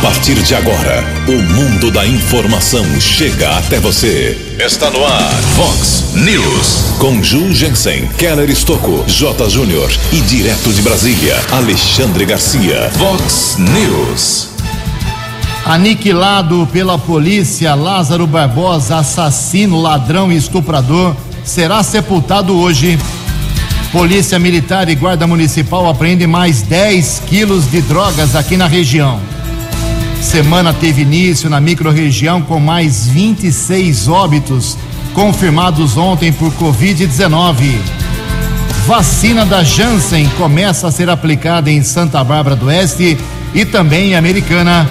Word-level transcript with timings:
partir 0.00 0.34
de 0.42 0.54
agora, 0.54 1.04
o 1.26 1.42
mundo 1.54 1.90
da 1.90 2.06
informação 2.06 2.84
chega 3.00 3.56
até 3.56 3.78
você. 3.78 4.36
Está 4.58 4.90
no 4.90 5.04
ar, 5.04 5.32
Fox 5.54 6.12
News. 6.14 6.96
Com 6.98 7.22
Ju 7.22 7.52
Jensen, 7.52 8.08
Keller 8.18 8.50
Estocco, 8.50 9.04
J. 9.06 9.48
Júnior 9.48 9.90
e 10.12 10.20
direto 10.20 10.72
de 10.72 10.82
Brasília, 10.82 11.40
Alexandre 11.50 12.24
Garcia. 12.24 12.90
Fox 12.92 13.56
News. 13.58 14.50
Aniquilado 15.64 16.68
pela 16.72 16.98
polícia, 16.98 17.74
Lázaro 17.74 18.26
Barbosa, 18.26 18.98
assassino, 18.98 19.80
ladrão 19.80 20.30
e 20.30 20.36
estuprador, 20.36 21.16
será 21.44 21.82
sepultado 21.82 22.56
hoje. 22.56 22.98
Polícia 23.92 24.38
Militar 24.38 24.88
e 24.88 24.94
Guarda 24.94 25.26
Municipal 25.26 25.88
apreendem 25.88 26.26
mais 26.26 26.60
10 26.62 27.22
quilos 27.26 27.70
de 27.70 27.80
drogas 27.82 28.36
aqui 28.36 28.56
na 28.56 28.66
região. 28.66 29.35
Semana 30.26 30.74
teve 30.74 31.02
início 31.02 31.48
na 31.48 31.60
microrregião 31.60 32.42
com 32.42 32.58
mais 32.58 33.06
26 33.06 34.08
óbitos 34.08 34.76
confirmados 35.14 35.96
ontem 35.96 36.32
por 36.32 36.52
Covid-19. 36.54 37.78
Vacina 38.88 39.46
da 39.46 39.62
Janssen 39.62 40.28
começa 40.36 40.88
a 40.88 40.90
ser 40.90 41.08
aplicada 41.08 41.70
em 41.70 41.80
Santa 41.82 42.22
Bárbara 42.24 42.56
do 42.56 42.66
Oeste 42.66 43.16
e 43.54 43.64
também 43.64 44.10
em 44.10 44.16
Americana. 44.16 44.90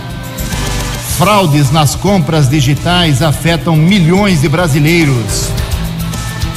Fraudes 1.17 1.69
nas 1.69 1.95
compras 1.95 2.47
digitais 2.47 3.21
afetam 3.21 3.75
milhões 3.75 4.39
de 4.39 4.47
brasileiros. 4.47 5.49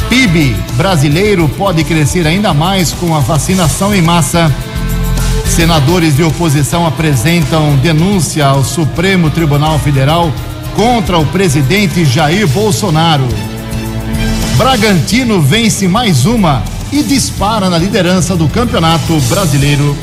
PIB 0.09 0.57
brasileiro 0.77 1.49
pode 1.49 1.83
crescer 1.83 2.29
ainda 2.29 2.55
mais 2.55 2.93
com 2.93 3.15
a 3.15 3.19
vacinação 3.19 3.93
em 3.93 4.01
massa. 4.01 4.55
Senadores 5.49 6.15
de 6.15 6.23
oposição 6.23 6.87
apresentam 6.87 7.77
denúncia 7.79 8.47
ao 8.47 8.63
Supremo 8.63 9.29
Tribunal 9.29 9.77
Federal 9.81 10.33
contra 10.77 11.19
o 11.19 11.27
presidente 11.27 12.05
Jair 12.05 12.47
Bolsonaro. 12.47 13.27
Bragantino 14.57 15.41
vence 15.41 15.89
mais 15.89 16.27
uma 16.27 16.63
e 16.93 17.03
dispara 17.03 17.69
na 17.69 17.77
liderança 17.77 18.37
do 18.37 18.47
Campeonato 18.47 19.19
Brasileiro. 19.23 19.97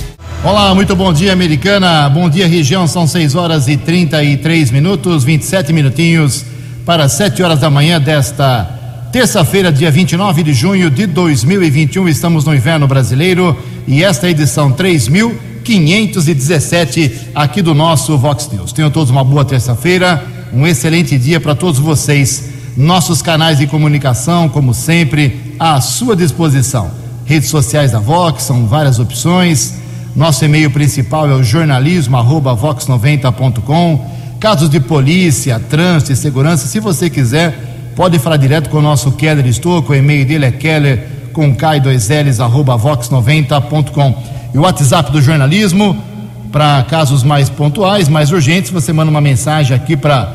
Olá, 0.44 0.76
muito 0.76 0.94
bom 0.94 1.14
dia, 1.14 1.32
americana. 1.32 2.10
Bom 2.10 2.30
dia, 2.30 2.48
região. 2.48 2.86
São 2.86 3.08
6 3.08 3.36
horas 3.36 3.70
e 3.70 3.78
33 3.78 4.72
minutos, 4.72 5.24
27 5.24 5.72
minutinhos 5.72 6.44
para 6.86 7.08
7 7.08 7.42
horas 7.42 7.60
da 7.60 7.70
manhã 7.70 8.00
desta 8.02 8.70
terça-feira, 9.12 9.72
dia 9.72 9.90
29 9.90 10.44
de 10.44 10.54
junho 10.54 10.90
de 10.90 11.08
2021. 11.08 12.10
Estamos 12.10 12.44
no 12.44 12.54
inverno 12.54 12.86
brasileiro 12.86 13.58
e 13.88 14.04
esta 14.04 14.26
é 14.26 14.30
a 14.30 14.32
edição 14.32 14.72
3517 14.72 17.30
aqui 17.36 17.62
do 17.62 17.76
nosso 17.76 18.18
Vox 18.18 18.50
News. 18.52 18.72
Tenham 18.72 18.90
todos 18.90 19.12
uma 19.12 19.24
boa 19.24 19.46
terça-feira, 19.46 20.26
um 20.52 20.66
excelente 20.66 21.20
dia 21.20 21.40
para 21.40 21.54
todos 21.54 21.80
vocês. 21.80 22.50
Nossos 22.76 23.22
canais 23.22 23.60
de 23.60 23.68
comunicação, 23.68 24.50
como 24.50 24.74
sempre, 24.74 25.54
à 25.60 25.80
sua 25.82 26.16
disposição. 26.16 26.90
Redes 27.26 27.50
sociais 27.50 27.92
da 27.92 28.00
Vox, 28.00 28.42
são 28.44 28.66
várias 28.66 28.98
opções. 28.98 29.76
Nosso 30.16 30.44
e-mail 30.44 30.72
principal 30.72 31.30
é 31.30 31.34
o 31.34 31.44
jornalismo@vox90.com. 31.44 34.16
Casos 34.40 34.68
de 34.70 34.80
polícia, 34.80 35.60
trânsito 35.60 36.12
e 36.12 36.16
segurança, 36.16 36.66
se 36.68 36.80
você 36.80 37.08
quiser, 37.10 37.92
pode 37.96 38.18
falar 38.18 38.38
direto 38.38 38.68
com 38.70 38.80
o 38.80 38.82
nosso 38.82 39.12
Keller 39.12 39.46
Estouco. 39.46 39.94
O 39.94 39.96
e-mail 39.96 40.26
dele 40.26 40.46
é 40.46 40.52
keller 40.52 41.15
com 41.36 41.54
k2ls 41.54 42.42
arroba 42.42 42.78
vox90.com. 42.78 44.24
E 44.54 44.58
o 44.58 44.62
WhatsApp 44.62 45.12
do 45.12 45.22
jornalismo, 45.22 46.02
para 46.50 46.82
casos 46.84 47.24
mais 47.24 47.50
pontuais, 47.50 48.08
mais 48.08 48.32
urgentes, 48.32 48.72
você 48.72 48.94
manda 48.94 49.12
uma 49.12 49.20
mensagem 49.20 49.76
aqui 49.76 49.98
para 49.98 50.34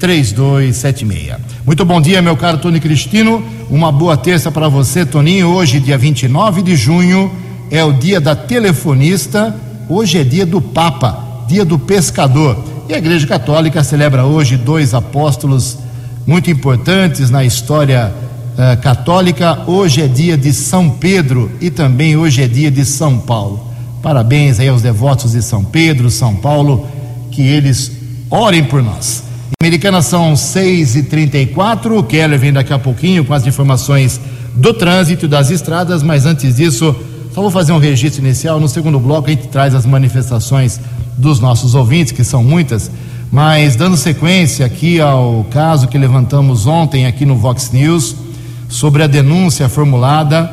981773276. 0.00 1.36
Muito 1.66 1.84
bom 1.84 2.00
dia, 2.00 2.22
meu 2.22 2.34
caro 2.34 2.56
Tony 2.56 2.80
Cristino. 2.80 3.44
Uma 3.68 3.92
boa 3.92 4.16
terça 4.16 4.50
para 4.50 4.70
você, 4.70 5.04
Toninho. 5.04 5.48
Hoje, 5.48 5.80
dia 5.80 5.98
29 5.98 6.62
de 6.62 6.76
junho, 6.76 7.30
é 7.70 7.84
o 7.84 7.92
dia 7.92 8.18
da 8.18 8.34
telefonista. 8.34 9.54
Hoje 9.86 10.18
é 10.18 10.24
dia 10.24 10.46
do 10.46 10.62
Papa, 10.62 11.44
dia 11.46 11.62
do 11.62 11.78
pescador. 11.78 12.72
E 12.86 12.92
a 12.92 12.98
Igreja 12.98 13.26
Católica 13.26 13.82
celebra 13.82 14.26
hoje 14.26 14.58
dois 14.58 14.92
apóstolos 14.92 15.78
muito 16.26 16.50
importantes 16.50 17.30
na 17.30 17.42
história 17.42 18.12
uh, 18.12 18.80
católica. 18.82 19.62
Hoje 19.66 20.02
é 20.02 20.06
dia 20.06 20.36
de 20.36 20.52
São 20.52 20.90
Pedro 20.90 21.50
e 21.62 21.70
também 21.70 22.14
hoje 22.14 22.42
é 22.42 22.46
dia 22.46 22.70
de 22.70 22.84
São 22.84 23.18
Paulo. 23.18 23.68
Parabéns 24.02 24.60
aí 24.60 24.68
aos 24.68 24.82
devotos 24.82 25.32
de 25.32 25.40
São 25.40 25.64
Pedro, 25.64 26.10
São 26.10 26.36
Paulo, 26.36 26.86
que 27.30 27.40
eles 27.40 27.90
orem 28.30 28.62
por 28.62 28.82
nós. 28.82 29.24
Americanas 29.62 30.04
são 30.04 30.36
6 30.36 30.96
e 30.96 31.02
34 31.04 31.98
o 31.98 32.02
Keller 32.02 32.38
vem 32.38 32.52
daqui 32.52 32.74
a 32.74 32.78
pouquinho 32.78 33.24
com 33.24 33.32
as 33.32 33.46
informações 33.46 34.20
do 34.54 34.74
trânsito 34.74 35.26
das 35.26 35.50
estradas, 35.50 36.02
mas 36.02 36.26
antes 36.26 36.56
disso, 36.56 36.94
só 37.32 37.40
vou 37.40 37.50
fazer 37.50 37.72
um 37.72 37.78
registro 37.78 38.22
inicial. 38.22 38.60
No 38.60 38.68
segundo 38.68 39.00
bloco, 39.00 39.28
a 39.28 39.30
gente 39.30 39.48
traz 39.48 39.74
as 39.74 39.86
manifestações 39.86 40.78
dos 41.16 41.40
nossos 41.40 41.74
ouvintes, 41.74 42.12
que 42.12 42.24
são 42.24 42.42
muitas, 42.42 42.90
mas 43.30 43.76
dando 43.76 43.96
sequência 43.96 44.64
aqui 44.66 45.00
ao 45.00 45.44
caso 45.50 45.88
que 45.88 45.98
levantamos 45.98 46.66
ontem 46.66 47.06
aqui 47.06 47.24
no 47.24 47.36
Vox 47.36 47.70
News, 47.72 48.16
sobre 48.68 49.02
a 49.02 49.06
denúncia 49.06 49.68
formulada 49.68 50.52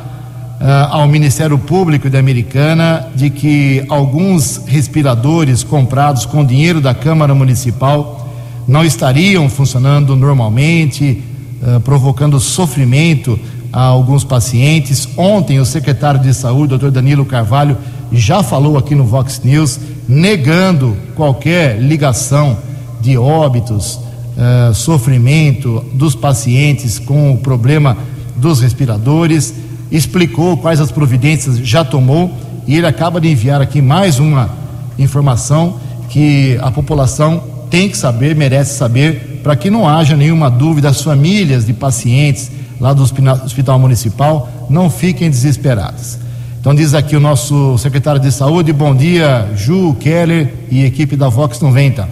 uh, 0.60 0.94
ao 0.94 1.08
Ministério 1.08 1.58
Público 1.58 2.08
da 2.08 2.18
Americana 2.18 3.08
de 3.14 3.30
que 3.30 3.84
alguns 3.88 4.60
respiradores 4.66 5.64
comprados 5.64 6.24
com 6.24 6.44
dinheiro 6.44 6.80
da 6.80 6.94
Câmara 6.94 7.34
Municipal 7.34 8.32
não 8.66 8.84
estariam 8.84 9.48
funcionando 9.48 10.14
normalmente, 10.14 11.22
uh, 11.62 11.80
provocando 11.80 12.38
sofrimento 12.38 13.38
a 13.72 13.82
alguns 13.82 14.22
pacientes. 14.22 15.08
Ontem, 15.16 15.58
o 15.58 15.64
secretário 15.64 16.20
de 16.20 16.32
Saúde, 16.32 16.68
doutor 16.68 16.90
Danilo 16.90 17.24
Carvalho, 17.24 17.76
já 18.12 18.42
falou 18.42 18.76
aqui 18.76 18.94
no 18.94 19.04
Vox 19.04 19.40
News, 19.42 19.80
negando 20.08 20.96
qualquer 21.14 21.80
ligação 21.80 22.58
de 23.00 23.16
óbitos, 23.16 23.94
uh, 24.36 24.74
sofrimento 24.74 25.84
dos 25.94 26.14
pacientes 26.14 26.98
com 26.98 27.32
o 27.32 27.38
problema 27.38 27.96
dos 28.36 28.60
respiradores, 28.60 29.54
explicou 29.90 30.56
quais 30.56 30.80
as 30.80 30.90
providências 30.90 31.58
já 31.58 31.84
tomou 31.84 32.30
e 32.66 32.76
ele 32.76 32.86
acaba 32.86 33.20
de 33.20 33.28
enviar 33.28 33.60
aqui 33.60 33.80
mais 33.82 34.18
uma 34.18 34.50
informação 34.98 35.80
que 36.08 36.58
a 36.60 36.70
população 36.70 37.42
tem 37.70 37.88
que 37.88 37.96
saber, 37.96 38.36
merece 38.36 38.76
saber, 38.76 39.40
para 39.42 39.56
que 39.56 39.70
não 39.70 39.88
haja 39.88 40.16
nenhuma 40.16 40.50
dúvida, 40.50 40.90
as 40.90 41.00
famílias 41.00 41.64
de 41.64 41.72
pacientes 41.72 42.50
lá 42.78 42.92
do 42.92 43.02
Hospital 43.02 43.78
Municipal 43.78 44.48
não 44.68 44.90
fiquem 44.90 45.30
desesperadas. 45.30 46.18
Então 46.62 46.76
diz 46.76 46.94
aqui 46.94 47.16
o 47.16 47.20
nosso 47.20 47.76
secretário 47.76 48.20
de 48.20 48.30
Saúde, 48.30 48.72
bom 48.72 48.94
dia, 48.94 49.50
Ju, 49.56 49.96
Keller 49.98 50.54
e 50.70 50.84
equipe 50.84 51.16
da 51.16 51.28
Vox 51.28 51.58
90. 51.58 52.08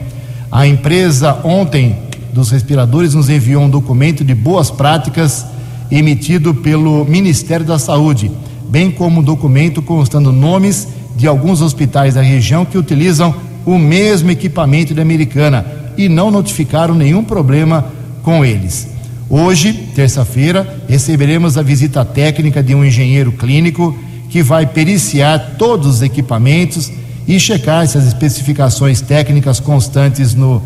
A 0.51 0.67
empresa 0.67 1.39
ontem 1.45 1.97
dos 2.33 2.51
respiradores 2.51 3.15
nos 3.15 3.31
enviou 3.31 3.63
um 3.63 3.71
documento 3.71 4.25
de 4.25 4.35
boas 4.35 4.69
práticas 4.69 5.47
emitido 5.89 6.53
pelo 6.53 7.05
Ministério 7.05 7.65
da 7.65 7.79
Saúde, 7.79 8.29
bem 8.69 8.91
como 8.91 9.21
um 9.21 9.23
documento 9.23 9.81
constando 9.81 10.33
nomes 10.33 10.89
de 11.15 11.29
alguns 11.29 11.63
hospitais 11.63 12.15
da 12.15 12.21
região 12.21 12.65
que 12.65 12.77
utilizam 12.77 13.33
o 13.65 13.79
mesmo 13.79 14.33
equipamento 14.33 14.93
da 14.95 15.03
Americana 15.03 15.65
e 15.97 16.09
não 16.09 16.29
notificaram 16.29 16.97
nenhum 16.97 17.23
problema 17.23 17.87
com 18.25 18.45
eles. 18.45 18.89
Hoje, 19.29 19.73
terça-feira, 19.95 20.83
receberemos 20.89 21.57
a 21.57 21.63
visita 21.63 22.05
técnica 22.05 22.61
de 22.61 22.75
um 22.75 22.85
engenheiro 22.85 23.31
clínico 23.31 23.97
que 24.31 24.43
vai 24.43 24.65
periciar 24.65 25.57
todos 25.59 25.87
os 25.97 26.03
equipamentos 26.03 26.91
e 27.27 27.39
checar 27.39 27.87
se 27.87 27.99
as 27.99 28.07
especificações 28.07 29.01
técnicas 29.01 29.61
constantes 29.61 30.35
no, 30.35 30.63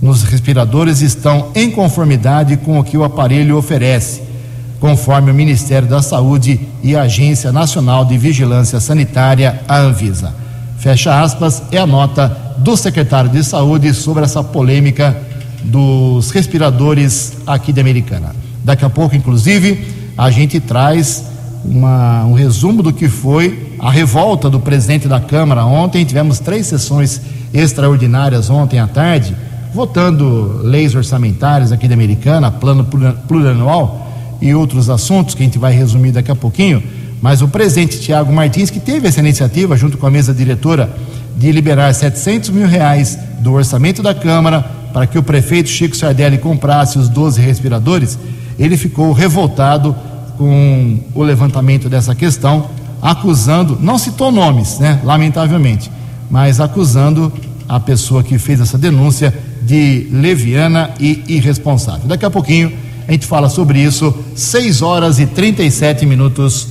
nos 0.00 0.22
respiradores 0.22 1.00
estão 1.00 1.50
em 1.54 1.70
conformidade 1.70 2.56
com 2.58 2.78
o 2.78 2.84
que 2.84 2.96
o 2.96 3.04
aparelho 3.04 3.56
oferece, 3.56 4.22
conforme 4.78 5.30
o 5.30 5.34
Ministério 5.34 5.88
da 5.88 6.02
Saúde 6.02 6.60
e 6.82 6.94
a 6.94 7.02
Agência 7.02 7.50
Nacional 7.50 8.04
de 8.04 8.16
Vigilância 8.16 8.78
Sanitária, 8.78 9.60
a 9.66 9.78
Anvisa. 9.78 10.34
Fecha 10.78 11.20
aspas, 11.20 11.62
é 11.72 11.78
a 11.78 11.86
nota 11.86 12.28
do 12.58 12.76
secretário 12.76 13.30
de 13.30 13.42
Saúde 13.42 13.92
sobre 13.94 14.24
essa 14.24 14.44
polêmica 14.44 15.16
dos 15.64 16.30
respiradores 16.30 17.38
aqui 17.46 17.72
de 17.72 17.80
Americana. 17.80 18.34
Daqui 18.62 18.84
a 18.84 18.90
pouco, 18.90 19.16
inclusive, 19.16 19.86
a 20.16 20.30
gente 20.30 20.60
traz 20.60 21.24
uma, 21.64 22.24
um 22.24 22.32
resumo 22.32 22.82
do 22.82 22.92
que 22.92 23.08
foi 23.08 23.74
a 23.78 23.90
revolta 23.90 24.48
do 24.48 24.60
presidente 24.60 25.08
da 25.08 25.20
Câmara 25.20 25.64
ontem. 25.64 26.04
Tivemos 26.04 26.38
três 26.38 26.66
sessões 26.66 27.20
extraordinárias 27.52 28.50
ontem 28.50 28.78
à 28.78 28.86
tarde, 28.86 29.36
votando 29.72 30.60
leis 30.62 30.94
orçamentárias 30.94 31.72
aqui 31.72 31.86
da 31.88 31.94
Americana, 31.94 32.50
plano 32.50 32.86
plurianual 33.26 34.06
e 34.40 34.54
outros 34.54 34.88
assuntos 34.88 35.34
que 35.34 35.42
a 35.42 35.46
gente 35.46 35.58
vai 35.58 35.72
resumir 35.72 36.12
daqui 36.12 36.30
a 36.30 36.36
pouquinho. 36.36 36.82
Mas 37.20 37.42
o 37.42 37.48
presidente 37.48 38.00
Tiago 38.00 38.32
Martins, 38.32 38.70
que 38.70 38.80
teve 38.80 39.08
essa 39.08 39.20
iniciativa 39.20 39.76
junto 39.76 39.98
com 39.98 40.06
a 40.06 40.10
mesa 40.10 40.32
diretora 40.32 40.88
de 41.36 41.50
liberar 41.50 41.92
700 41.92 42.50
mil 42.50 42.66
reais 42.66 43.18
do 43.40 43.52
orçamento 43.52 44.02
da 44.02 44.14
Câmara 44.14 44.60
para 44.92 45.06
que 45.06 45.18
o 45.18 45.22
prefeito 45.22 45.68
Chico 45.68 45.96
Sardelli 45.96 46.38
comprasse 46.38 46.98
os 46.98 47.08
12 47.08 47.40
respiradores, 47.40 48.18
ele 48.58 48.76
ficou 48.76 49.12
revoltado 49.12 49.94
com 50.38 51.00
o 51.14 51.22
levantamento 51.22 51.88
dessa 51.88 52.14
questão, 52.14 52.70
acusando, 53.02 53.76
não 53.80 53.98
citou 53.98 54.30
nomes, 54.30 54.78
né, 54.78 55.00
lamentavelmente, 55.04 55.90
mas 56.30 56.60
acusando 56.60 57.32
a 57.68 57.78
pessoa 57.78 58.22
que 58.22 58.38
fez 58.38 58.60
essa 58.60 58.78
denúncia 58.78 59.34
de 59.62 60.08
leviana 60.10 60.90
e 60.98 61.22
irresponsável. 61.28 62.06
Daqui 62.06 62.24
a 62.24 62.30
pouquinho 62.30 62.72
a 63.06 63.12
gente 63.12 63.26
fala 63.26 63.48
sobre 63.48 63.80
isso, 63.80 64.14
6 64.34 64.82
horas 64.82 65.18
e 65.18 65.26
37 65.26 66.06
minutos. 66.06 66.68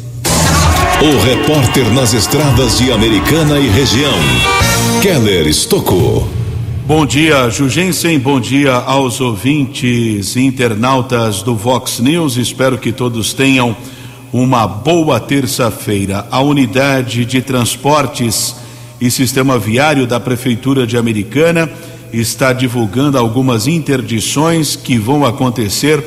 O 1.01 1.23
repórter 1.23 1.91
nas 1.93 2.13
estradas 2.13 2.77
de 2.77 2.91
Americana 2.91 3.59
e 3.59 3.67
região, 3.69 4.13
Keller 5.01 5.47
Estocou. 5.47 6.36
Bom 6.87 7.05
dia, 7.05 7.49
Jugensen. 7.49 8.17
Bom 8.17 8.39
dia 8.39 8.71
aos 8.71 9.19
ouvintes 9.19 10.37
internautas 10.37 11.43
do 11.43 11.53
Vox 11.53 11.99
News. 11.99 12.37
Espero 12.37 12.77
que 12.77 12.93
todos 12.93 13.33
tenham 13.33 13.75
uma 14.31 14.65
boa 14.65 15.19
terça-feira. 15.19 16.25
A 16.31 16.39
unidade 16.39 17.25
de 17.25 17.41
transportes 17.41 18.55
e 19.01 19.11
sistema 19.11 19.59
viário 19.59 20.07
da 20.07 20.17
Prefeitura 20.17 20.87
de 20.87 20.95
Americana 20.95 21.69
está 22.13 22.53
divulgando 22.53 23.17
algumas 23.17 23.67
interdições 23.67 24.77
que 24.77 24.97
vão 24.97 25.25
acontecer 25.25 26.01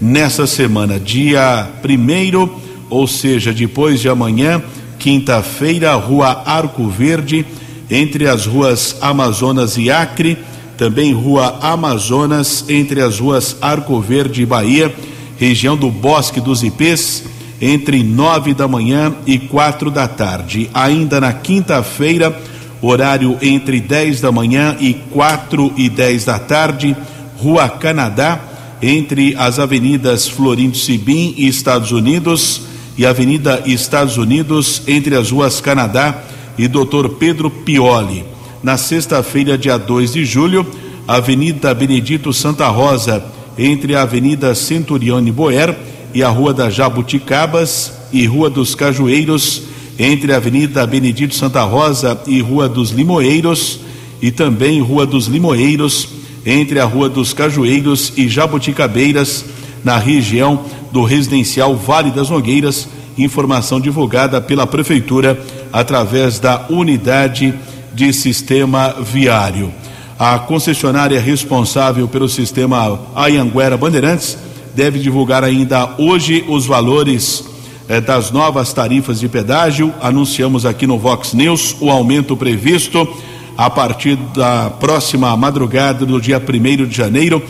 nessa 0.00 0.48
semana, 0.48 0.98
dia 0.98 1.70
primeiro, 1.80 2.60
ou 2.90 3.06
seja, 3.06 3.52
depois 3.52 4.00
de 4.00 4.08
amanhã, 4.08 4.60
quinta-feira, 4.98 5.94
Rua 5.94 6.42
Arco 6.44 6.88
Verde, 6.88 7.46
entre 7.90 8.28
as 8.28 8.46
ruas 8.46 8.96
Amazonas 9.00 9.76
e 9.76 9.90
Acre, 9.90 10.38
também 10.76 11.12
Rua 11.12 11.58
Amazonas, 11.60 12.64
entre 12.68 13.00
as 13.00 13.18
ruas 13.18 13.56
Arco 13.60 14.00
Verde 14.00 14.42
e 14.42 14.46
Bahia, 14.46 14.94
região 15.38 15.76
do 15.76 15.90
Bosque 15.90 16.40
dos 16.40 16.62
Ipês, 16.62 17.24
entre 17.60 18.02
nove 18.02 18.52
da 18.52 18.66
manhã 18.66 19.14
e 19.26 19.38
quatro 19.38 19.90
da 19.90 20.08
tarde. 20.08 20.68
Ainda 20.74 21.20
na 21.20 21.32
quinta-feira, 21.32 22.36
horário 22.82 23.38
entre 23.40 23.80
10 23.80 24.20
da 24.20 24.32
manhã 24.32 24.76
e 24.80 24.94
4 24.94 25.72
e 25.76 25.88
10 25.88 26.24
da 26.24 26.38
tarde, 26.38 26.96
Rua 27.38 27.68
Canadá, 27.68 28.40
entre 28.82 29.34
as 29.36 29.58
avenidas 29.58 30.28
Florindo 30.28 30.76
Sibim 30.76 31.34
e 31.36 31.46
Estados 31.46 31.92
Unidos 31.92 32.62
e 32.98 33.06
Avenida 33.06 33.62
Estados 33.64 34.16
Unidos, 34.16 34.82
entre 34.86 35.16
as 35.16 35.30
ruas 35.30 35.60
Canadá 35.60 36.22
e 36.56 36.68
Dr. 36.68 37.08
Pedro 37.18 37.50
Pioli. 37.50 38.24
Na 38.62 38.76
sexta-feira, 38.76 39.58
dia 39.58 39.76
2 39.76 40.12
de 40.12 40.24
julho, 40.24 40.66
Avenida 41.06 41.74
Benedito 41.74 42.32
Santa 42.32 42.68
Rosa, 42.68 43.24
entre 43.58 43.94
a 43.94 44.02
Avenida 44.02 44.54
Centurione 44.54 45.30
Boer 45.30 45.76
e 46.14 46.22
a 46.22 46.28
Rua 46.28 46.54
das 46.54 46.74
Jabuticabas 46.74 47.92
e 48.12 48.26
Rua 48.26 48.48
dos 48.48 48.74
Cajueiros, 48.74 49.62
entre 49.98 50.32
a 50.32 50.36
Avenida 50.36 50.86
Benedito 50.86 51.34
Santa 51.34 51.62
Rosa 51.62 52.20
e 52.26 52.40
Rua 52.40 52.68
dos 52.68 52.90
Limoeiros, 52.90 53.80
e 54.22 54.30
também 54.30 54.80
Rua 54.80 55.04
dos 55.04 55.26
Limoeiros, 55.26 56.08
entre 56.46 56.78
a 56.80 56.84
Rua 56.84 57.08
dos 57.08 57.32
Cajueiros 57.32 58.12
e 58.16 58.28
Jabuticabeiras, 58.28 59.44
na 59.84 59.98
região 59.98 60.64
do 60.90 61.04
residencial 61.04 61.76
Vale 61.76 62.10
das 62.10 62.30
Nogueiras, 62.30 62.88
informação 63.16 63.80
divulgada 63.80 64.40
pela 64.40 64.66
Prefeitura 64.66 65.38
através 65.72 66.38
da 66.38 66.66
unidade 66.68 67.54
de 67.92 68.12
sistema 68.12 68.94
viário. 69.00 69.72
A 70.18 70.38
concessionária 70.38 71.20
responsável 71.20 72.06
pelo 72.06 72.28
sistema 72.28 73.00
Ayanguera 73.14 73.76
Bandeirantes 73.76 74.38
deve 74.74 74.98
divulgar 74.98 75.42
ainda 75.42 75.94
hoje 75.98 76.44
os 76.48 76.66
valores 76.66 77.44
eh, 77.88 78.00
das 78.00 78.30
novas 78.30 78.72
tarifas 78.72 79.20
de 79.20 79.28
pedágio. 79.28 79.92
Anunciamos 80.00 80.64
aqui 80.64 80.86
no 80.86 80.98
Vox 80.98 81.32
News 81.32 81.76
o 81.80 81.90
aumento 81.90 82.36
previsto 82.36 83.08
a 83.56 83.70
partir 83.70 84.16
da 84.34 84.70
próxima 84.70 85.36
madrugada 85.36 86.04
do 86.04 86.20
dia 86.20 86.40
1 86.40 86.86
de 86.86 86.96
janeiro, 86.96 87.42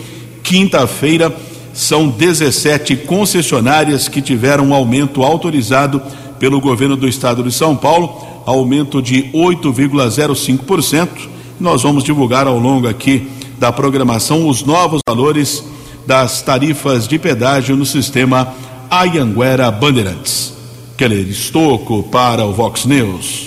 quinta-feira. 0.42 1.34
São 1.74 2.08
17 2.08 2.96
concessionárias 2.98 4.08
que 4.08 4.22
tiveram 4.22 4.68
um 4.68 4.74
aumento 4.74 5.22
autorizado 5.24 6.00
pelo 6.38 6.60
governo 6.60 6.96
do 6.96 7.08
estado 7.08 7.42
de 7.42 7.52
São 7.52 7.76
Paulo, 7.76 8.24
aumento 8.46 9.02
de 9.02 9.24
8,05%. 9.34 11.08
Nós 11.58 11.82
vamos 11.82 12.04
divulgar 12.04 12.46
ao 12.46 12.58
longo 12.58 12.88
aqui 12.88 13.28
da 13.58 13.72
programação 13.72 14.48
os 14.48 14.62
novos 14.62 15.00
valores 15.06 15.64
das 16.06 16.42
tarifas 16.42 17.08
de 17.08 17.18
pedágio 17.18 17.76
no 17.76 17.84
sistema 17.86 18.54
Ayanguera 18.90 19.70
Bandeirantes. 19.70 20.52
Keller 20.96 21.26
Estocco 21.28 22.04
para 22.04 22.44
o 22.44 22.52
Vox 22.52 22.84
News. 22.84 23.46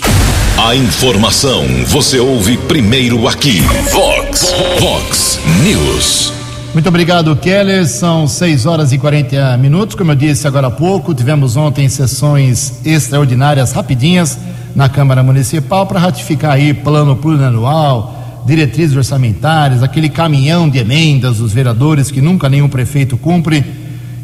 A 0.58 0.74
informação 0.74 1.64
você 1.86 2.18
ouve 2.18 2.58
primeiro 2.58 3.26
aqui. 3.26 3.60
Vox, 3.92 4.52
Vox 4.80 5.40
News. 5.62 6.37
Muito 6.78 6.90
obrigado, 6.90 7.34
Keller. 7.34 7.88
São 7.88 8.28
6 8.28 8.64
horas 8.64 8.92
e 8.92 8.98
40 8.98 9.56
minutos. 9.56 9.96
Como 9.96 10.12
eu 10.12 10.14
disse 10.14 10.46
agora 10.46 10.68
há 10.68 10.70
pouco, 10.70 11.12
tivemos 11.12 11.56
ontem 11.56 11.88
sessões 11.88 12.78
extraordinárias 12.86 13.72
rapidinhas 13.72 14.38
na 14.76 14.88
Câmara 14.88 15.20
Municipal 15.20 15.88
para 15.88 15.98
ratificar 15.98 16.52
aí 16.52 16.72
plano 16.72 17.16
plurianual, 17.16 18.44
diretrizes 18.46 18.96
orçamentárias, 18.96 19.82
aquele 19.82 20.08
caminhão 20.08 20.68
de 20.70 20.78
emendas 20.78 21.38
dos 21.38 21.52
vereadores 21.52 22.12
que 22.12 22.20
nunca 22.20 22.48
nenhum 22.48 22.68
prefeito 22.68 23.16
cumpre 23.16 23.64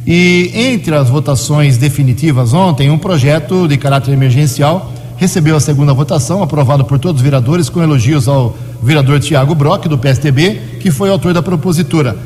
e 0.07 0.53
entre 0.55 0.95
as 0.95 1.09
votações 1.09 1.77
definitivas 1.77 2.55
ontem, 2.55 2.89
um 2.89 2.99
projeto 2.99 3.67
de 3.67 3.77
caráter 3.77 4.13
emergencial 4.13 4.93
recebeu 5.17 5.57
a 5.57 5.61
segunda 5.61 5.93
votação, 5.93 6.41
aprovado 6.41 6.85
por 6.85 7.01
todos 7.01 7.21
os 7.21 7.25
vereadores, 7.25 7.69
com 7.69 7.83
elogios 7.83 8.29
ao 8.29 8.57
vereador 8.81 9.19
Tiago 9.19 9.57
Brock, 9.57 9.89
do 9.89 9.99
PSDB, 9.99 10.79
que 10.79 10.93
foi 10.93 11.11
autor 11.11 11.33
da 11.35 11.43
propositura, 11.43 12.17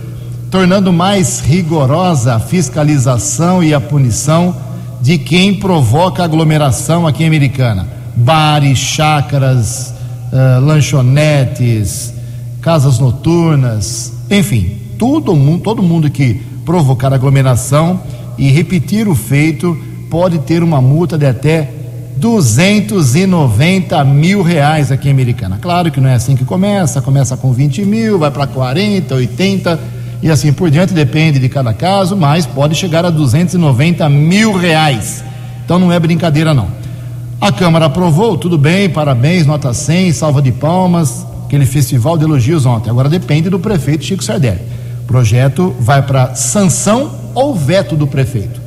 tornando 0.50 0.92
mais 0.92 1.40
rigorosa 1.40 2.34
a 2.34 2.40
fiscalização 2.40 3.62
e 3.62 3.74
a 3.74 3.80
punição 3.80 4.54
de 5.00 5.18
quem 5.18 5.54
provoca 5.54 6.24
aglomeração 6.24 7.06
aqui 7.06 7.22
em 7.22 7.26
Americana. 7.26 7.86
Bares, 8.16 8.78
chácaras, 8.78 9.94
uh, 10.32 10.60
lanchonetes, 10.60 12.14
casas 12.60 12.98
noturnas, 12.98 14.12
enfim, 14.30 14.76
todo 14.98 15.36
mundo, 15.36 15.62
todo 15.62 15.82
mundo 15.82 16.10
que 16.10 16.34
provocar 16.64 17.12
aglomeração 17.12 18.00
e 18.36 18.50
repetir 18.50 19.06
o 19.08 19.14
feito, 19.14 19.76
pode 20.10 20.38
ter 20.40 20.62
uma 20.62 20.80
multa 20.80 21.18
de 21.18 21.26
até 21.26 21.70
290 22.16 24.02
mil 24.04 24.42
reais 24.42 24.90
aqui 24.90 25.08
em 25.08 25.12
Americana. 25.12 25.58
Claro 25.60 25.90
que 25.90 26.00
não 26.00 26.08
é 26.08 26.14
assim 26.14 26.34
que 26.34 26.44
começa, 26.44 27.00
começa 27.00 27.36
com 27.36 27.52
20 27.52 27.84
mil, 27.84 28.18
vai 28.18 28.30
para 28.30 28.46
40, 28.46 29.14
80 29.14 29.97
e 30.22 30.30
assim 30.30 30.52
por 30.52 30.70
diante, 30.70 30.92
depende 30.92 31.38
de 31.38 31.48
cada 31.48 31.72
caso, 31.72 32.16
mas 32.16 32.46
pode 32.46 32.74
chegar 32.74 33.04
a 33.04 33.10
290 33.10 34.08
mil 34.08 34.52
reais. 34.56 35.22
Então 35.64 35.78
não 35.78 35.92
é 35.92 35.98
brincadeira 35.98 36.52
não. 36.52 36.68
A 37.40 37.52
Câmara 37.52 37.86
aprovou, 37.86 38.36
tudo 38.36 38.58
bem, 38.58 38.88
parabéns, 38.88 39.46
nota 39.46 39.72
100, 39.72 40.12
salva 40.12 40.42
de 40.42 40.50
palmas, 40.50 41.24
aquele 41.46 41.66
festival 41.66 42.18
de 42.18 42.24
elogios 42.24 42.66
ontem. 42.66 42.90
Agora 42.90 43.08
depende 43.08 43.48
do 43.48 43.58
prefeito 43.58 44.04
Chico 44.04 44.24
Sardelli 44.24 44.78
projeto 45.08 45.74
vai 45.80 46.02
para 46.02 46.34
sanção 46.34 47.10
ou 47.34 47.54
veto 47.54 47.96
do 47.96 48.06
prefeito. 48.06 48.60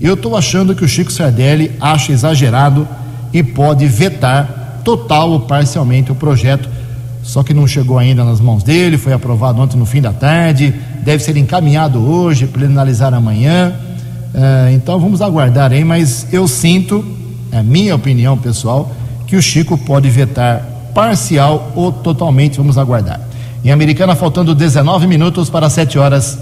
Eu 0.00 0.14
estou 0.14 0.34
achando 0.34 0.74
que 0.74 0.82
o 0.82 0.88
Chico 0.88 1.12
Sardelli 1.12 1.72
acha 1.78 2.10
exagerado 2.10 2.88
e 3.32 3.42
pode 3.42 3.86
vetar 3.86 4.80
total 4.82 5.30
ou 5.30 5.40
parcialmente 5.40 6.10
o 6.10 6.14
projeto, 6.14 6.68
só 7.24 7.42
que 7.42 7.54
não 7.54 7.66
chegou 7.66 7.98
ainda 7.98 8.22
nas 8.22 8.38
mãos 8.38 8.62
dele, 8.62 8.98
foi 8.98 9.14
aprovado 9.14 9.60
ontem 9.60 9.78
no 9.78 9.86
fim 9.86 10.00
da 10.00 10.12
tarde, 10.12 10.74
deve 11.02 11.22
ser 11.22 11.36
encaminhado 11.38 11.98
hoje 11.98 12.48
analisar 12.62 13.14
amanhã. 13.14 13.72
Uh, 14.34 14.74
então 14.74 15.00
vamos 15.00 15.22
aguardar 15.22 15.72
aí, 15.72 15.82
mas 15.84 16.26
eu 16.30 16.46
sinto, 16.46 17.02
é 17.50 17.62
minha 17.62 17.94
opinião 17.94 18.36
pessoal, 18.36 18.92
que 19.26 19.36
o 19.36 19.42
Chico 19.42 19.78
pode 19.78 20.10
vetar 20.10 20.62
parcial 20.94 21.72
ou 21.74 21.90
totalmente, 21.90 22.58
vamos 22.58 22.76
aguardar. 22.76 23.20
Em 23.64 23.72
Americana, 23.72 24.14
faltando 24.14 24.54
19 24.54 25.06
minutos 25.06 25.48
para 25.48 25.70
7 25.70 25.98
horas. 25.98 26.38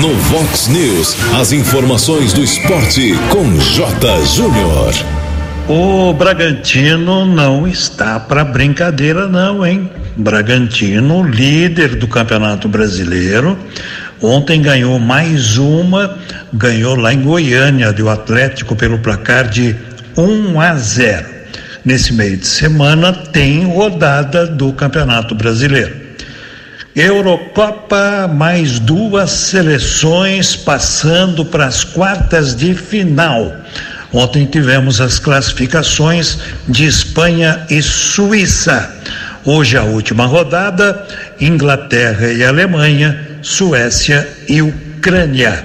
No 0.00 0.14
Vox 0.14 0.68
News, 0.68 1.16
as 1.34 1.50
informações 1.50 2.32
do 2.32 2.42
esporte 2.44 3.14
com 3.30 3.58
J. 3.58 4.24
Júnior. 4.26 5.15
O 5.68 6.12
Bragantino 6.12 7.24
não 7.24 7.66
está 7.66 8.20
para 8.20 8.44
brincadeira, 8.44 9.26
não, 9.26 9.66
hein? 9.66 9.90
Bragantino, 10.16 11.22
líder 11.22 11.96
do 11.96 12.06
Campeonato 12.06 12.68
Brasileiro, 12.68 13.58
Ontem 14.22 14.62
ganhou 14.62 14.98
mais 14.98 15.58
uma, 15.58 16.16
ganhou 16.52 16.96
lá 16.96 17.12
em 17.12 17.20
Goiânia, 17.20 17.92
do 17.92 18.08
Atlético 18.08 18.74
pelo 18.74 18.98
placar 18.98 19.46
de 19.46 19.76
1 20.16 20.58
a 20.58 20.74
0. 20.74 21.26
Nesse 21.84 22.14
meio 22.14 22.38
de 22.38 22.46
semana 22.46 23.12
tem 23.12 23.64
rodada 23.64 24.46
do 24.46 24.72
Campeonato 24.72 25.34
Brasileiro. 25.34 25.94
Eurocopa, 26.94 28.26
mais 28.26 28.78
duas 28.78 29.30
seleções 29.30 30.56
passando 30.56 31.44
para 31.44 31.66
as 31.66 31.84
quartas 31.84 32.56
de 32.56 32.74
final. 32.74 33.52
Ontem 34.16 34.46
tivemos 34.46 34.98
as 34.98 35.18
classificações 35.18 36.38
de 36.66 36.86
Espanha 36.86 37.66
e 37.68 37.82
Suíça. 37.82 38.90
Hoje 39.44 39.76
a 39.76 39.82
última 39.82 40.24
rodada: 40.24 41.06
Inglaterra 41.38 42.32
e 42.32 42.42
Alemanha, 42.42 43.28
Suécia 43.42 44.26
e 44.48 44.62
Ucrânia. 44.62 45.62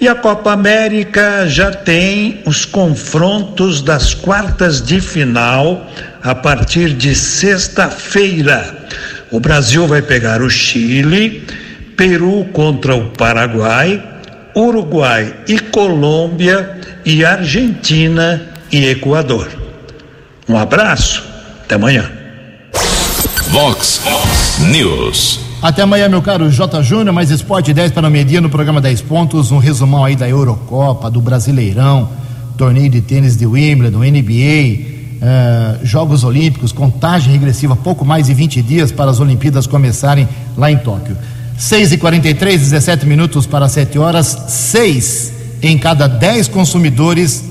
E 0.00 0.08
a 0.08 0.14
Copa 0.14 0.52
América 0.52 1.46
já 1.48 1.70
tem 1.70 2.40
os 2.46 2.64
confrontos 2.64 3.82
das 3.82 4.14
quartas 4.14 4.80
de 4.80 4.98
final 4.98 5.86
a 6.22 6.34
partir 6.34 6.94
de 6.94 7.14
sexta-feira. 7.14 8.86
O 9.30 9.38
Brasil 9.38 9.86
vai 9.86 10.00
pegar 10.00 10.40
o 10.40 10.48
Chile, 10.48 11.46
Peru 11.94 12.46
contra 12.54 12.94
o 12.94 13.10
Paraguai, 13.10 14.02
Uruguai 14.56 15.34
e 15.46 15.58
Colômbia 15.58 16.80
e 17.04 17.22
Argentina 17.22 18.40
e 18.72 18.86
Equador. 18.86 19.48
Um 20.48 20.56
abraço, 20.56 21.22
até 21.62 21.74
amanhã. 21.74 22.10
Vox 23.50 24.00
News. 24.70 25.40
Até 25.60 25.82
amanhã, 25.82 26.08
meu 26.08 26.22
caro 26.22 26.50
J. 26.50 26.82
Júnior, 26.82 27.12
mais 27.12 27.30
esporte 27.30 27.74
10 27.74 27.92
para 27.92 28.08
o 28.08 28.10
meio-dia 28.10 28.40
no 28.40 28.48
programa 28.48 28.80
10 28.80 29.02
pontos, 29.02 29.52
um 29.52 29.58
resumão 29.58 30.04
aí 30.04 30.16
da 30.16 30.26
Eurocopa, 30.26 31.10
do 31.10 31.20
Brasileirão, 31.20 32.08
torneio 32.56 32.88
de 32.88 33.02
tênis 33.02 33.36
de 33.36 33.46
Wimbledon, 33.46 33.98
NBA, 33.98 34.96
eh, 35.20 35.78
Jogos 35.82 36.24
Olímpicos, 36.24 36.72
contagem 36.72 37.32
regressiva, 37.32 37.76
pouco 37.76 38.06
mais 38.06 38.26
de 38.26 38.32
20 38.34 38.62
dias 38.62 38.90
para 38.90 39.10
as 39.10 39.20
Olimpíadas 39.20 39.66
começarem 39.66 40.26
lá 40.56 40.70
em 40.70 40.78
Tóquio. 40.78 41.16
6 41.58 41.92
e 41.92 41.98
43 41.98 42.60
17 42.60 43.06
minutos 43.06 43.46
para 43.46 43.68
7 43.68 43.98
horas. 43.98 44.36
6 44.48 45.32
em 45.62 45.78
cada 45.78 46.06
10 46.06 46.48
consumidores 46.48 47.44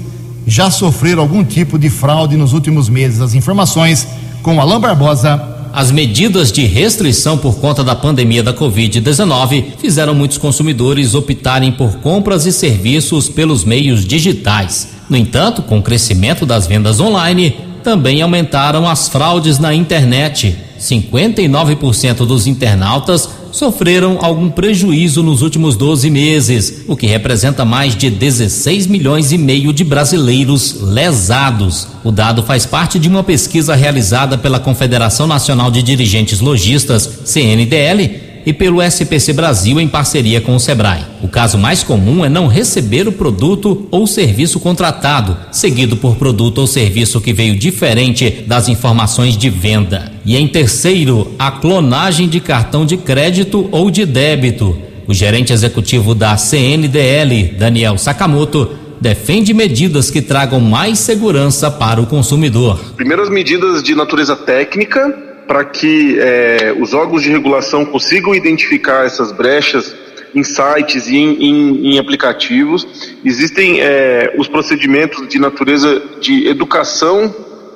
já 0.46 0.70
sofreram 0.70 1.24
algum 1.24 1.44
tipo 1.44 1.78
de 1.80 1.90
fraude 1.90 2.38
nos 2.38 2.54
últimos 2.54 2.88
meses. 2.88 3.22
As 3.22 3.34
informações 3.34 4.08
com 4.44 4.62
Alain 4.62 4.80
Barbosa. 4.80 5.54
As 5.74 5.92
medidas 5.92 6.54
de 6.54 6.66
restrição 6.66 7.38
por 7.38 7.56
conta 7.56 7.84
da 7.84 7.94
pandemia 7.94 8.42
da 8.42 8.54
Covid-19 8.54 9.78
fizeram 9.78 10.16
muitos 10.16 10.38
consumidores 10.38 11.14
optarem 11.14 11.70
por 11.70 11.98
compras 11.98 12.46
e 12.46 12.54
serviços 12.54 13.28
pelos 13.28 13.66
meios 13.66 14.06
digitais. 14.06 14.88
No 15.10 15.18
entanto, 15.18 15.62
com 15.62 15.80
o 15.80 15.82
crescimento 15.82 16.46
das 16.46 16.66
vendas 16.66 17.02
online, 17.02 17.58
também 17.84 18.22
aumentaram 18.22 18.88
as 18.88 19.10
fraudes 19.10 19.60
na 19.60 19.74
internet. 19.74 20.56
59% 20.80 22.26
dos 22.26 22.48
internautas 22.48 23.30
sofreram 23.56 24.20
algum 24.22 24.50
prejuízo 24.50 25.24
nos 25.24 25.42
últimos 25.42 25.78
12 25.78 26.10
meses, 26.10 26.84
o 26.88 26.96
que 26.96 27.08
representa 27.08 27.64
mais 27.64 27.96
de 27.96 28.10
16 28.10 28.86
milhões 28.86 29.32
e 29.32 29.38
meio 29.38 29.72
de 29.72 29.84
brasileiros 29.84 30.82
lesados. 30.82 31.88
O 32.04 32.12
dado 32.12 32.44
faz 32.44 32.66
parte 32.66 33.00
de 33.00 33.08
uma 33.08 33.24
pesquisa 33.24 33.74
realizada 33.74 34.38
pela 34.38 34.60
Confederação 34.60 35.26
Nacional 35.26 35.72
de 35.72 35.82
Dirigentes 35.82 36.42
Logistas, 36.42 37.10
CNDL, 37.24 38.25
e 38.46 38.54
pelo 38.54 38.82
SPC 38.82 39.34
Brasil 39.34 39.80
em 39.80 39.88
parceria 39.88 40.40
com 40.40 40.56
o 40.56 40.60
Sebrae. 40.60 41.04
O 41.22 41.28
caso 41.28 41.58
mais 41.58 41.84
comum 41.84 42.24
é 42.24 42.30
não 42.30 42.48
receber 42.48 43.08
o 43.08 43.12
produto 43.12 43.88
ou 43.90 44.06
serviço 44.06 44.60
contratado, 44.60 45.36
seguido 45.52 45.98
por 45.98 46.16
produto 46.16 46.60
ou 46.60 46.68
serviço 46.68 47.20
que 47.20 47.34
veio 47.34 47.58
diferente 47.58 48.44
das 48.46 48.70
informações 48.70 49.38
de 49.38 49.50
venda. 49.50 50.12
E 50.26 50.38
em 50.38 50.48
terceiro, 50.48 51.34
a 51.40 51.52
clonagem 51.52 52.30
de 52.30 52.40
cartão 52.40 52.86
de 52.86 52.98
crédito 52.98 53.68
ou 53.72 53.90
de 53.90 54.06
débito. 54.06 54.78
O 55.08 55.14
gerente 55.14 55.54
executivo 55.54 56.16
da 56.16 56.36
CNDL, 56.36 57.56
Daniel 57.58 57.98
Sakamoto, 57.98 58.70
defende 59.00 59.54
medidas 59.54 60.10
que 60.10 60.22
tragam 60.22 60.60
mais 60.60 61.00
segurança 61.00 61.70
para 61.70 62.02
o 62.02 62.08
consumidor. 62.08 62.80
Primeiras 62.96 63.30
medidas 63.30 63.84
de 63.84 63.94
natureza 63.94 64.36
técnica 64.36 65.35
para 65.48 65.64
que 65.66 66.18
é, 66.20 66.76
os 66.80 66.94
órgãos 66.94 67.22
de 67.22 67.30
regulação 67.30 67.86
consigam 67.86 68.34
identificar 68.34 69.06
essas 69.06 69.32
brechas 69.32 69.96
em 70.34 70.44
sites 70.44 71.08
e 71.08 71.16
em, 71.16 71.44
em, 71.44 71.94
em 71.94 72.00
aplicativos. 72.00 73.16
Existem 73.24 73.80
é, 73.82 74.36
os 74.38 74.48
procedimentos 74.48 75.28
de 75.28 75.40
natureza 75.40 76.02
de 76.20 76.48
educação 76.48 77.34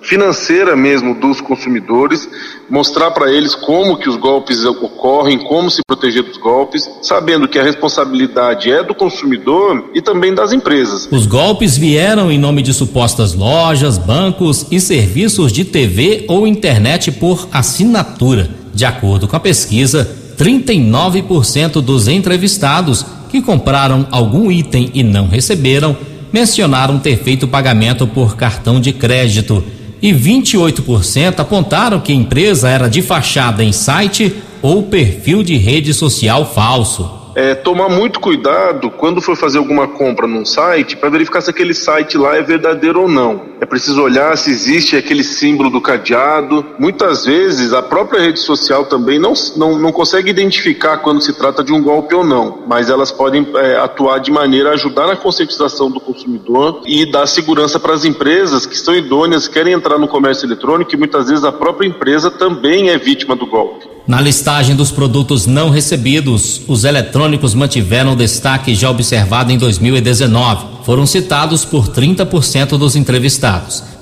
financeira 0.10 0.76
mesmo 0.76 1.14
dos 1.14 1.40
consumidores, 1.40 2.28
mostrar 2.68 3.12
para 3.12 3.32
eles 3.32 3.54
como 3.54 3.96
que 3.96 4.10
os 4.10 4.18
golpes 4.18 4.66
ocorrem, 4.66 5.38
como 5.38 5.70
se 5.70 5.82
proteger 5.88 6.24
dos 6.24 6.38
golpes, 6.38 6.90
sabendo 7.04 7.48
que 7.48 7.60
a 7.60 7.64
responsabilidade 7.64 8.72
é 8.72 8.84
do 8.84 8.96
consumidor 8.96 9.92
e 9.94 10.02
também 10.02 10.34
das 10.34 10.52
empresas. 10.52 11.08
Os 11.12 11.28
golpes 11.28 11.78
vieram 11.78 12.32
em 12.32 12.40
nome 12.40 12.64
de 12.64 12.74
supostas 12.74 13.36
lojas, 13.36 14.00
bancos 14.00 14.66
e 14.72 14.80
serviços 14.80 15.52
de 15.52 15.64
TV 15.64 16.26
ou 16.28 16.48
internet 16.48 17.12
por 17.12 17.48
assinatura. 17.52 18.50
De 18.74 18.86
acordo 18.86 19.28
com 19.28 19.36
a 19.36 19.40
pesquisa, 19.40 20.10
39% 20.40 21.82
dos 21.82 22.08
entrevistados 22.08 23.06
que 23.30 23.44
compraram 23.44 24.08
algum 24.10 24.52
item 24.52 24.90
e 24.92 25.04
não 25.04 25.28
receberam 25.28 25.96
mencionaram 26.34 26.98
ter 26.98 27.18
feito 27.18 27.48
pagamento 27.48 28.08
por 28.08 28.36
cartão 28.36 28.80
de 28.80 28.92
crédito 28.92 29.64
e 30.02 30.14
28% 30.14 31.40
apontaram 31.40 32.00
que 32.00 32.12
a 32.12 32.16
empresa 32.16 32.70
era 32.70 32.88
de 32.88 33.02
fachada 33.02 33.64
em 33.64 33.72
site 33.72 34.36
ou 34.62 34.84
perfil 34.84 35.44
de 35.44 35.58
rede 35.58 35.94
social 35.94 36.46
falso 36.46 37.20
é, 37.40 37.56
tomar 37.56 37.88
muito 37.88 38.20
cuidado 38.20 38.90
quando 38.90 39.22
for 39.22 39.36
fazer 39.36 39.60
alguma 39.60 39.88
compra 39.88 40.28
num 40.28 40.44
site 40.44 40.98
para 40.98 41.10
verificar 41.10 41.40
se 41.40 41.50
aquele 41.50 41.74
site 41.74 42.18
lá 42.18 42.36
é 42.36 42.42
verdadeiro 42.42 43.04
ou 43.04 43.08
não. 43.08 43.49
É 43.62 43.66
preciso 43.66 44.02
olhar 44.02 44.38
se 44.38 44.50
existe 44.50 44.96
aquele 44.96 45.24
símbolo 45.24 45.70
do 45.70 45.82
cadeado. 45.82 46.66
Muitas 46.80 47.26
vezes 47.26 47.74
a 47.74 47.82
própria 47.82 48.22
rede 48.22 48.40
social 48.40 48.86
também 48.86 49.20
não, 49.20 49.34
não, 49.58 49.78
não 49.78 49.92
consegue 49.92 50.30
identificar 50.30 50.98
quando 51.00 51.22
se 51.22 51.34
trata 51.34 51.64
de 51.64 51.74
um 51.74 51.82
golpe 51.82 52.16
ou 52.16 52.24
não, 52.24 52.60
mas 52.68 52.90
elas 52.90 53.12
podem 53.12 53.46
é, 53.56 53.76
atuar 53.78 54.20
de 54.20 54.32
maneira 54.32 54.70
a 54.70 54.74
ajudar 54.74 55.08
na 55.08 55.16
conscientização 55.16 55.92
do 55.92 56.00
consumidor 56.00 56.82
e 56.86 57.06
dar 57.12 57.28
segurança 57.28 57.80
para 57.80 57.94
as 57.94 58.06
empresas 58.06 58.66
que 58.66 58.78
são 58.78 58.96
idôneas, 58.96 59.48
querem 59.48 59.74
entrar 59.74 59.98
no 59.98 60.08
comércio 60.08 60.46
eletrônico 60.46 60.94
e 60.94 60.98
muitas 60.98 61.28
vezes 61.28 61.44
a 61.44 61.52
própria 61.52 61.88
empresa 61.88 62.32
também 62.32 62.90
é 62.90 62.98
vítima 62.98 63.36
do 63.36 63.46
golpe. 63.46 64.00
Na 64.10 64.20
listagem 64.20 64.76
dos 64.76 64.90
produtos 64.90 65.46
não 65.46 65.70
recebidos, 65.70 66.62
os 66.68 66.84
eletrônicos 66.84 67.54
mantiveram 67.54 68.14
o 68.14 68.16
destaque 68.16 68.74
já 68.74 68.90
observado 68.90 69.52
em 69.52 69.58
2019. 69.58 70.80
Foram 70.84 71.06
citados 71.06 71.64
por 71.64 71.90
30% 71.90 72.70
dos 72.76 72.96
entrevistados. 72.96 73.49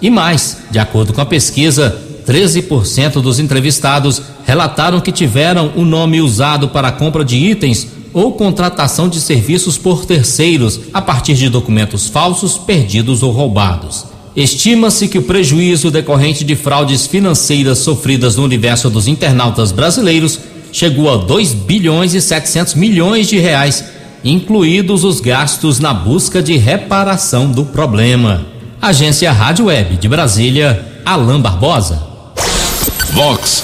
E 0.01 0.10
mais, 0.10 0.58
de 0.70 0.80
acordo 0.80 1.13
com 1.13 1.22
a 1.22 1.25
pesquisa, 1.25 1.96
13% 2.27 3.22
dos 3.22 3.39
entrevistados 3.39 4.22
relataram 4.46 5.00
que 5.00 5.12
tiveram 5.12 5.72
o 5.75 5.86
nome 5.86 6.20
usado 6.20 6.68
para 6.68 6.89
a 6.89 6.92
compra 6.92 7.24
de 7.24 7.38
itens 7.38 7.88
ou 8.13 8.34
contratação 8.34 9.08
de 9.08 9.22
serviços 9.22 9.77
por 9.77 10.06
terceiros 10.06 10.80
a 10.94 11.01
partir 11.01 11.36
de 11.36 11.50
documentos 11.50 12.08
falsos, 12.08 12.58
perdidos 12.58 13.24
ou 13.24 13.32
roubados. 13.32 14.06
Estima-se 14.36 15.08
que 15.08 15.18
o 15.18 15.24
prejuízo 15.24 15.89
decorrente 15.89 16.44
de 16.44 16.56
fraudes 16.56 17.08
financeiras 17.08 17.80
sofridas 17.80 18.36
no 18.36 18.44
universo 18.44 18.89
dos 18.89 19.08
internautas 19.08 19.72
brasileiros 19.72 20.39
chegou 20.72 21.12
a 21.12 21.18
2 21.18 21.54
bilhões 21.54 22.13
e 22.13 22.22
700 22.22 22.75
milhões 22.75 23.27
de 23.27 23.39
reais, 23.39 23.84
incluídos 24.24 25.04
os 25.04 25.20
gastos 25.20 25.80
na 25.80 25.94
busca 25.94 26.42
de 26.42 26.58
reparação 26.58 27.51
do 27.51 27.66
problema. 27.66 28.57
Agência 28.81 29.31
Rádio 29.31 29.65
Web 29.65 29.98
de 29.98 30.07
Brasília, 30.07 31.01
Alain 31.03 31.41
Barbosa. 31.41 32.01
Vox 33.12 33.63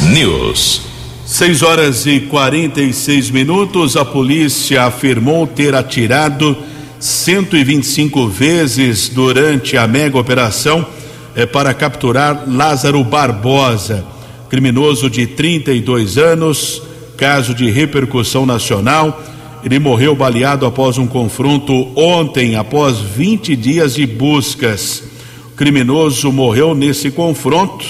News. 0.00 0.80
6 1.26 1.62
horas 1.62 2.06
e 2.06 2.20
46 2.20 3.30
minutos. 3.30 3.96
A 3.96 4.04
polícia 4.04 4.84
afirmou 4.84 5.46
ter 5.46 5.74
atirado 5.74 6.56
125 6.98 8.28
vezes 8.28 9.10
durante 9.10 9.76
a 9.76 9.86
mega 9.86 10.18
operação 10.18 10.86
é, 11.34 11.44
para 11.44 11.74
capturar 11.74 12.44
Lázaro 12.48 13.04
Barbosa, 13.04 14.04
criminoso 14.48 15.10
de 15.10 15.26
32 15.26 16.16
anos, 16.16 16.82
caso 17.18 17.54
de 17.54 17.70
repercussão 17.70 18.46
nacional. 18.46 19.22
Ele 19.66 19.80
morreu 19.80 20.14
baleado 20.14 20.64
após 20.64 20.96
um 20.96 21.08
confronto 21.08 21.88
ontem, 21.96 22.54
após 22.54 23.00
20 23.00 23.56
dias 23.56 23.96
de 23.96 24.06
buscas. 24.06 25.02
O 25.48 25.56
criminoso 25.56 26.30
morreu 26.30 26.72
nesse 26.72 27.10
confronto 27.10 27.84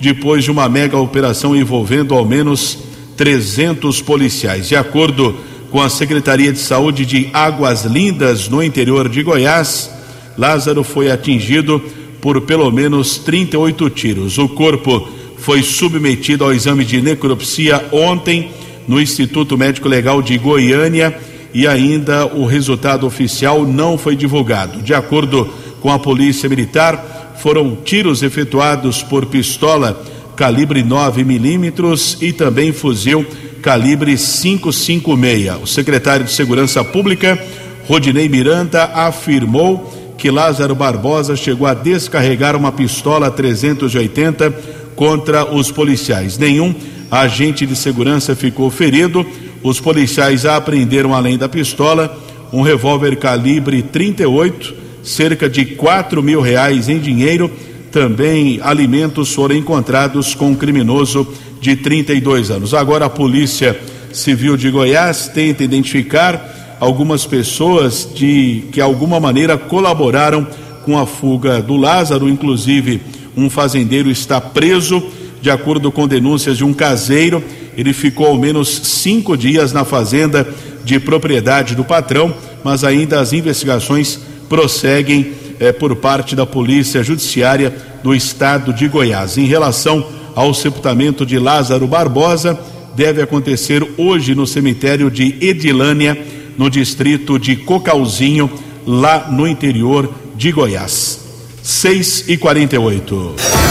depois 0.00 0.44
de 0.44 0.50
uma 0.50 0.66
mega 0.66 0.96
operação 0.96 1.54
envolvendo 1.54 2.14
ao 2.14 2.24
menos 2.24 2.78
300 3.18 4.00
policiais. 4.00 4.68
De 4.68 4.76
acordo 4.76 5.36
com 5.70 5.82
a 5.82 5.90
Secretaria 5.90 6.54
de 6.54 6.58
Saúde 6.58 7.04
de 7.04 7.28
Águas 7.34 7.84
Lindas, 7.84 8.48
no 8.48 8.62
interior 8.62 9.06
de 9.06 9.22
Goiás, 9.22 9.90
Lázaro 10.38 10.82
foi 10.82 11.10
atingido 11.10 11.82
por 12.22 12.40
pelo 12.40 12.70
menos 12.70 13.18
38 13.18 13.90
tiros. 13.90 14.38
O 14.38 14.48
corpo 14.48 15.06
foi 15.36 15.62
submetido 15.62 16.44
ao 16.44 16.52
exame 16.54 16.82
de 16.82 17.02
necropsia 17.02 17.90
ontem 17.92 18.52
no 18.86 19.00
Instituto 19.00 19.56
Médico 19.56 19.88
Legal 19.88 20.22
de 20.22 20.36
Goiânia 20.38 21.16
e 21.52 21.66
ainda 21.66 22.26
o 22.26 22.44
resultado 22.44 23.06
oficial 23.06 23.64
não 23.66 23.98
foi 23.98 24.14
divulgado. 24.16 24.82
De 24.82 24.94
acordo 24.94 25.48
com 25.80 25.90
a 25.90 25.98
Polícia 25.98 26.48
Militar, 26.48 27.36
foram 27.38 27.74
tiros 27.76 28.22
efetuados 28.22 29.02
por 29.02 29.26
pistola 29.26 30.00
calibre 30.36 30.82
9 30.82 31.24
milímetros 31.24 32.16
e 32.20 32.32
também 32.32 32.72
fuzil 32.72 33.26
calibre 33.62 34.16
556. 34.16 35.62
O 35.62 35.66
secretário 35.66 36.24
de 36.24 36.32
Segurança 36.32 36.82
Pública, 36.84 37.38
Rodinei 37.86 38.28
Miranda, 38.28 38.84
afirmou 38.84 40.14
que 40.16 40.30
Lázaro 40.30 40.74
Barbosa 40.74 41.34
chegou 41.34 41.66
a 41.66 41.74
descarregar 41.74 42.54
uma 42.54 42.70
pistola 42.70 43.30
380 43.30 44.50
contra 44.94 45.50
os 45.50 45.70
policiais. 45.70 46.36
Nenhum 46.36 46.74
agente 47.10 47.66
de 47.66 47.74
segurança 47.74 48.36
ficou 48.36 48.70
ferido. 48.70 49.26
Os 49.62 49.80
policiais 49.80 50.46
apreenderam, 50.46 51.14
além 51.14 51.36
da 51.36 51.48
pistola, 51.48 52.16
um 52.52 52.62
revólver 52.62 53.16
calibre 53.16 53.82
38, 53.82 54.74
cerca 55.02 55.48
de 55.48 55.64
quatro 55.64 56.22
mil 56.22 56.40
reais 56.40 56.88
em 56.88 56.98
dinheiro. 56.98 57.50
Também 57.90 58.60
alimentos 58.62 59.34
foram 59.34 59.56
encontrados 59.56 60.34
com 60.34 60.50
um 60.50 60.54
criminoso 60.54 61.26
de 61.60 61.76
32 61.76 62.50
anos. 62.50 62.72
Agora 62.72 63.06
a 63.06 63.10
Polícia 63.10 63.78
Civil 64.12 64.56
de 64.56 64.70
Goiás 64.70 65.28
tenta 65.28 65.62
identificar 65.62 66.76
algumas 66.80 67.26
pessoas 67.26 68.08
de 68.14 68.64
que 68.72 68.80
alguma 68.80 69.20
maneira 69.20 69.58
colaboraram 69.58 70.46
com 70.84 70.98
a 70.98 71.06
fuga 71.06 71.60
do 71.60 71.76
Lázaro, 71.76 72.28
inclusive 72.28 73.00
um 73.36 73.50
fazendeiro 73.50 74.10
está 74.10 74.40
preso, 74.40 75.02
de 75.40 75.50
acordo 75.50 75.90
com 75.90 76.06
denúncias 76.06 76.56
de 76.56 76.64
um 76.64 76.72
caseiro. 76.72 77.42
Ele 77.76 77.92
ficou 77.92 78.26
ao 78.26 78.38
menos 78.38 78.68
cinco 78.68 79.36
dias 79.36 79.72
na 79.72 79.84
fazenda 79.84 80.46
de 80.84 80.98
propriedade 80.98 81.74
do 81.74 81.84
patrão, 81.84 82.34
mas 82.64 82.84
ainda 82.84 83.20
as 83.20 83.32
investigações 83.32 84.18
prosseguem 84.48 85.32
eh, 85.58 85.72
por 85.72 85.94
parte 85.96 86.34
da 86.34 86.44
Polícia 86.44 87.02
Judiciária 87.02 87.72
do 88.02 88.14
Estado 88.14 88.72
de 88.72 88.88
Goiás. 88.88 89.38
Em 89.38 89.44
relação 89.44 90.06
ao 90.34 90.52
sepultamento 90.54 91.24
de 91.24 91.38
Lázaro 91.38 91.86
Barbosa 91.86 92.58
deve 92.94 93.22
acontecer 93.22 93.86
hoje 93.96 94.34
no 94.34 94.46
cemitério 94.46 95.10
de 95.10 95.36
Edilânia, 95.40 96.18
no 96.58 96.68
distrito 96.68 97.38
de 97.38 97.56
Cocalzinho, 97.56 98.50
lá 98.86 99.28
no 99.30 99.46
interior 99.46 100.12
de 100.36 100.50
Goiás. 100.50 101.20
6 101.62 102.24
e 102.28 102.36
48. 102.36 103.69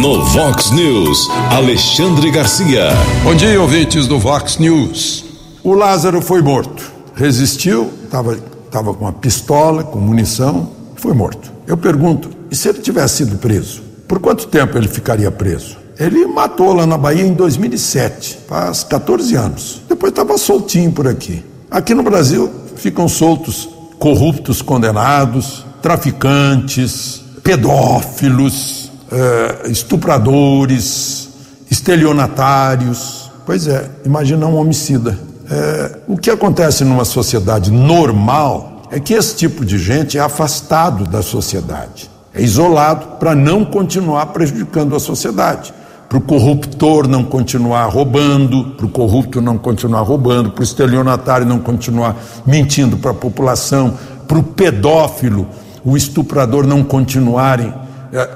No 0.00 0.22
Vox 0.24 0.70
News, 0.72 1.28
Alexandre 1.50 2.30
Garcia. 2.30 2.88
Bom 3.24 3.34
dia, 3.34 3.60
ouvintes 3.60 4.06
do 4.06 4.18
Vox 4.18 4.58
News. 4.58 5.24
O 5.64 5.72
Lázaro 5.72 6.20
foi 6.20 6.42
morto. 6.42 6.92
Resistiu, 7.14 7.90
estava 8.04 8.36
tava 8.70 8.92
com 8.92 9.04
uma 9.04 9.12
pistola, 9.12 9.82
com 9.82 9.98
munição, 9.98 10.70
foi 10.96 11.14
morto. 11.14 11.50
Eu 11.66 11.76
pergunto, 11.76 12.30
e 12.50 12.56
se 12.56 12.68
ele 12.68 12.80
tivesse 12.80 13.18
sido 13.18 13.38
preso? 13.38 13.82
Por 14.06 14.18
quanto 14.18 14.46
tempo 14.48 14.76
ele 14.76 14.88
ficaria 14.88 15.30
preso? 15.30 15.78
Ele 15.98 16.26
matou 16.26 16.74
lá 16.74 16.86
na 16.86 16.98
Bahia 16.98 17.24
em 17.24 17.32
2007, 17.32 18.40
faz 18.46 18.84
14 18.84 19.34
anos. 19.34 19.82
Depois 19.88 20.10
estava 20.10 20.36
soltinho 20.36 20.92
por 20.92 21.08
aqui. 21.08 21.42
Aqui 21.70 21.94
no 21.94 22.02
Brasil 22.02 22.50
ficam 22.76 23.08
soltos 23.08 23.68
corruptos 23.98 24.60
condenados, 24.60 25.64
traficantes, 25.80 27.22
pedófilos, 27.42 28.85
eh, 29.10 29.70
estupradores, 29.70 31.28
estelionatários. 31.70 33.30
Pois 33.44 33.66
é, 33.66 33.90
imagina 34.04 34.46
um 34.46 34.56
homicida. 34.56 35.18
Eh, 35.50 35.98
o 36.08 36.16
que 36.16 36.30
acontece 36.30 36.84
numa 36.84 37.04
sociedade 37.04 37.70
normal 37.70 38.82
é 38.90 39.00
que 39.00 39.14
esse 39.14 39.36
tipo 39.36 39.64
de 39.64 39.78
gente 39.78 40.18
é 40.18 40.20
afastado 40.20 41.04
da 41.04 41.22
sociedade 41.22 42.16
é 42.36 42.42
isolado 42.42 43.16
para 43.18 43.34
não 43.34 43.64
continuar 43.64 44.26
prejudicando 44.26 44.94
a 44.94 45.00
sociedade. 45.00 45.72
Para 46.06 46.18
o 46.18 46.20
corruptor 46.20 47.08
não 47.08 47.24
continuar 47.24 47.86
roubando, 47.86 48.74
para 48.76 48.86
o 48.86 48.90
corrupto 48.90 49.40
não 49.40 49.56
continuar 49.56 50.02
roubando, 50.02 50.50
para 50.50 50.60
o 50.60 50.64
estelionatário 50.64 51.46
não 51.46 51.58
continuar 51.58 52.14
mentindo 52.46 52.98
para 52.98 53.10
a 53.10 53.14
população, 53.14 53.94
para 54.28 54.38
o 54.38 54.42
pedófilo, 54.42 55.48
o 55.82 55.96
estuprador 55.96 56.66
não 56.66 56.84
continuarem 56.84 57.68
é, 57.68 57.85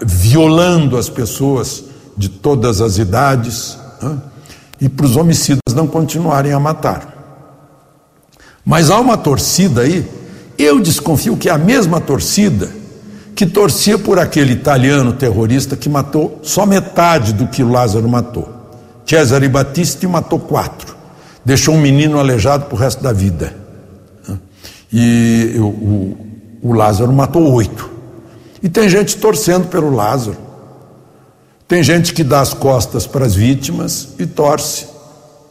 violando 0.05 0.97
as 0.97 1.09
pessoas 1.09 1.85
de 2.17 2.29
todas 2.29 2.81
as 2.81 2.99
idades, 2.99 3.79
né? 4.03 4.19
e 4.81 4.89
para 4.89 5.07
os 5.07 5.17
homicidas 5.17 5.75
não 5.75 5.87
continuarem 5.87 6.53
a 6.53 6.61
matar. 6.61 7.17
Mas 8.65 8.91
há 8.91 8.99
uma 8.99 9.17
torcida 9.17 9.83
aí, 9.83 10.09
eu 10.59 10.81
desconfio 10.81 11.37
que 11.37 11.49
é 11.49 11.53
a 11.53 11.59
mesma 11.59 12.01
torcida 12.01 12.71
que 13.35 13.47
torcia 13.47 13.99
por 13.99 14.19
aquele 14.19 14.53
italiano 14.53 15.15
terrorista 15.15 15.77
que 15.77 15.89
matou 15.89 16.41
só 16.43 16.67
metade 16.67 17.33
do 17.33 17.47
que 17.47 17.63
Lázaro 17.63 18.09
matou. 18.09 18.49
Cesare 19.07 19.49
Battisti 19.49 20.07
matou 20.07 20.39
quatro, 20.39 20.95
deixou 21.45 21.75
um 21.75 21.81
menino 21.81 22.19
aleijado 22.19 22.67
para 22.67 22.75
o 22.75 22.79
resto 22.79 23.03
da 23.03 23.13
vida. 23.13 23.57
E 24.93 25.57
o, 25.59 25.65
o, 25.65 26.17
o 26.63 26.73
Lázaro 26.73 27.13
matou 27.13 27.51
oito. 27.53 27.90
E 28.63 28.69
tem 28.69 28.89
gente 28.89 29.17
torcendo 29.17 29.69
pelo 29.69 29.91
Lázaro. 29.95 30.37
Tem 31.67 31.83
gente 31.83 32.13
que 32.13 32.25
dá 32.25 32.41
as 32.41 32.53
costas 32.53 33.07
para 33.07 33.25
as 33.25 33.35
vítimas 33.35 34.09
e 34.19 34.27
torce 34.27 34.87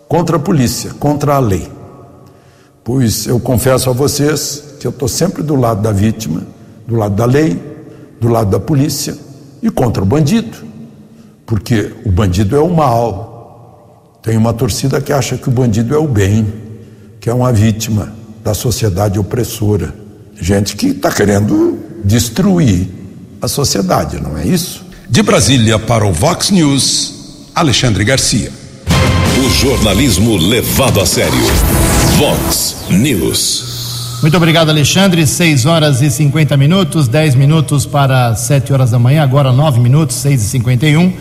contra 0.08 0.36
a 0.36 0.39
polícia, 0.39 0.91
contra 1.00 1.36
a 1.36 1.39
lei. 1.39 1.72
Pois 2.84 3.26
eu 3.26 3.39
confesso 3.39 3.89
a 3.89 3.93
vocês 3.93 4.76
que 4.80 4.86
eu 4.86 4.91
estou 4.91 5.08
sempre 5.08 5.41
do 5.41 5.56
lado 5.56 5.82
da 5.82 5.91
vítima, 5.91 6.43
do 6.86 6.95
lado 6.95 7.15
da 7.15 7.26
lei, 7.26 7.62
do 8.19 8.28
lado 8.28 8.50
da 8.50 8.60
polícia 8.60 9.17
e 9.62 9.69
contra 9.69 10.04
o 10.04 10.06
bandido, 10.06 10.58
porque 11.45 11.93
o 12.06 12.12
bandido 12.12 12.56
é 12.56 12.60
o 12.60 12.69
mal. 12.69 14.19
Tem 14.22 14.36
uma 14.36 14.54
torcida 14.54 15.00
que 15.00 15.13
acha 15.13 15.38
que 15.38 15.48
o 15.48 15.52
bandido 15.52 15.95
é 15.95 15.98
o 15.98 16.08
bem, 16.08 16.54
que 17.19 17.30
é 17.30 17.34
uma 17.34 17.54
vítima 17.54 18.13
da 18.43 18.54
sociedade 18.54 19.17
opressora. 19.17 19.93
Gente 20.36 20.76
que 20.76 20.88
está 20.88 21.12
querendo 21.12 21.80
destruir 22.04 22.99
a 23.41 23.47
sociedade, 23.47 24.21
não 24.21 24.38
é 24.38 24.45
isso? 24.45 24.86
De 25.10 25.21
Brasília 25.21 25.80
para 25.80 26.06
o 26.06 26.12
Vox 26.12 26.52
News, 26.52 27.47
Alexandre 27.56 28.04
Garcia. 28.04 28.52
O 29.43 29.49
jornalismo 29.49 30.36
levado 30.36 30.99
a 30.99 31.06
sério. 31.06 31.39
Vox 32.17 32.75
News. 32.89 34.19
Muito 34.21 34.36
obrigado, 34.36 34.69
Alexandre. 34.69 35.25
6 35.25 35.65
horas 35.65 36.02
e 36.02 36.12
50 36.12 36.58
minutos, 36.58 37.08
10 37.08 37.36
minutos 37.36 37.86
para 37.86 38.36
7 38.36 38.73
horas 38.73 38.91
da 38.91 38.99
manhã, 38.99 39.23
agora 39.23 39.54
9 39.54 39.80
minutos, 39.80 40.17
6 40.17 40.43
e 40.43 40.45
51. 40.45 41.13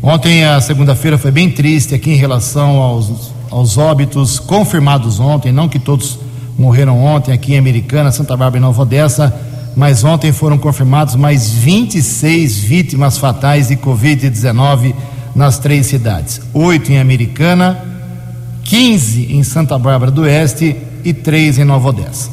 Ontem, 0.00 0.44
a 0.44 0.60
segunda-feira, 0.60 1.18
foi 1.18 1.32
bem 1.32 1.50
triste 1.50 1.94
aqui 1.94 2.12
em 2.12 2.16
relação 2.16 2.80
aos, 2.80 3.32
aos 3.50 3.76
óbitos 3.76 4.38
confirmados 4.38 5.18
ontem, 5.18 5.50
não 5.50 5.68
que 5.68 5.80
todos 5.80 6.20
morreram 6.56 7.04
ontem 7.04 7.32
aqui 7.32 7.54
em 7.54 7.58
Americana, 7.58 8.12
Santa 8.12 8.36
Bárbara 8.36 8.58
e 8.58 8.60
Nova 8.60 8.82
Odessa, 8.82 9.34
mas 9.78 10.02
ontem 10.02 10.32
foram 10.32 10.58
confirmados 10.58 11.14
mais 11.14 11.52
26 11.52 12.58
vítimas 12.58 13.16
fatais 13.16 13.68
de 13.68 13.76
Covid-19 13.76 14.92
nas 15.36 15.60
três 15.60 15.86
cidades: 15.86 16.40
oito 16.52 16.90
em 16.90 16.98
Americana, 16.98 17.78
15 18.64 19.32
em 19.32 19.44
Santa 19.44 19.78
Bárbara 19.78 20.10
do 20.10 20.22
Oeste 20.22 20.76
e 21.04 21.12
três 21.12 21.60
em 21.60 21.64
Nova 21.64 21.90
Odessa. 21.90 22.28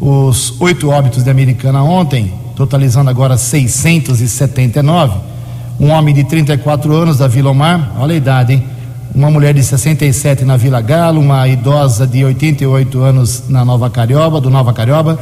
Os 0.00 0.60
oito 0.60 0.90
óbitos 0.90 1.22
de 1.22 1.30
Americana 1.30 1.80
ontem, 1.84 2.32
totalizando 2.56 3.08
agora 3.08 3.36
679. 3.36 5.16
Um 5.78 5.90
homem 5.90 6.12
de 6.12 6.24
34 6.24 6.92
anos 6.92 7.18
da 7.18 7.28
Vila 7.28 7.52
Omar, 7.52 7.92
olha 8.00 8.14
a 8.14 8.16
idade, 8.16 8.54
hein? 8.54 8.64
Uma 9.14 9.30
mulher 9.30 9.54
de 9.54 9.62
67 9.62 10.44
na 10.44 10.56
Vila 10.56 10.80
Galo, 10.80 11.20
uma 11.20 11.46
idosa 11.46 12.04
de 12.04 12.24
88 12.24 13.00
anos 13.00 13.44
na 13.48 13.64
Nova 13.64 13.88
Carioba, 13.88 14.40
do 14.40 14.50
Nova 14.50 14.72
Carioba, 14.72 15.18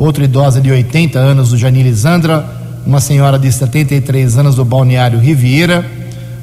outra 0.00 0.24
idosa 0.24 0.60
de 0.62 0.70
80 0.70 1.18
anos 1.18 1.50
do 1.50 1.58
Janine 1.58 1.90
Lisandra, 1.90 2.46
uma 2.86 3.00
senhora 3.02 3.38
de 3.38 3.52
73 3.52 4.38
anos 4.38 4.54
do 4.54 4.64
Balneário 4.64 5.18
Riviera, 5.18 5.84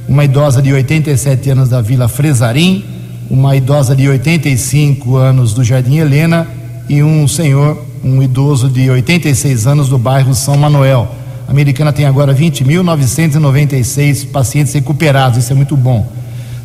uma 0.07 0.23
idosa 0.23 0.61
de 0.61 0.71
87 0.71 1.49
anos 1.49 1.67
da 1.67 1.81
Vila 1.81 2.07
Fresarim, 2.07 2.85
uma 3.27 3.55
idosa 3.55 3.95
de 3.95 4.07
85 4.07 5.15
anos 5.15 5.53
do 5.55 5.63
Jardim 5.63 5.97
Helena 5.97 6.47
e 6.87 7.01
um 7.01 7.27
senhor, 7.27 7.83
um 8.03 8.21
idoso 8.21 8.69
de 8.69 8.91
86 8.91 9.65
anos 9.65 9.89
do 9.89 9.97
bairro 9.97 10.35
São 10.35 10.55
Manuel. 10.55 11.09
A 11.47 11.51
americana 11.51 11.91
tem 11.91 12.05
agora 12.05 12.35
20.996 12.35 14.27
pacientes 14.27 14.71
recuperados, 14.71 15.39
isso 15.39 15.51
é 15.51 15.55
muito 15.55 15.75
bom. 15.75 16.07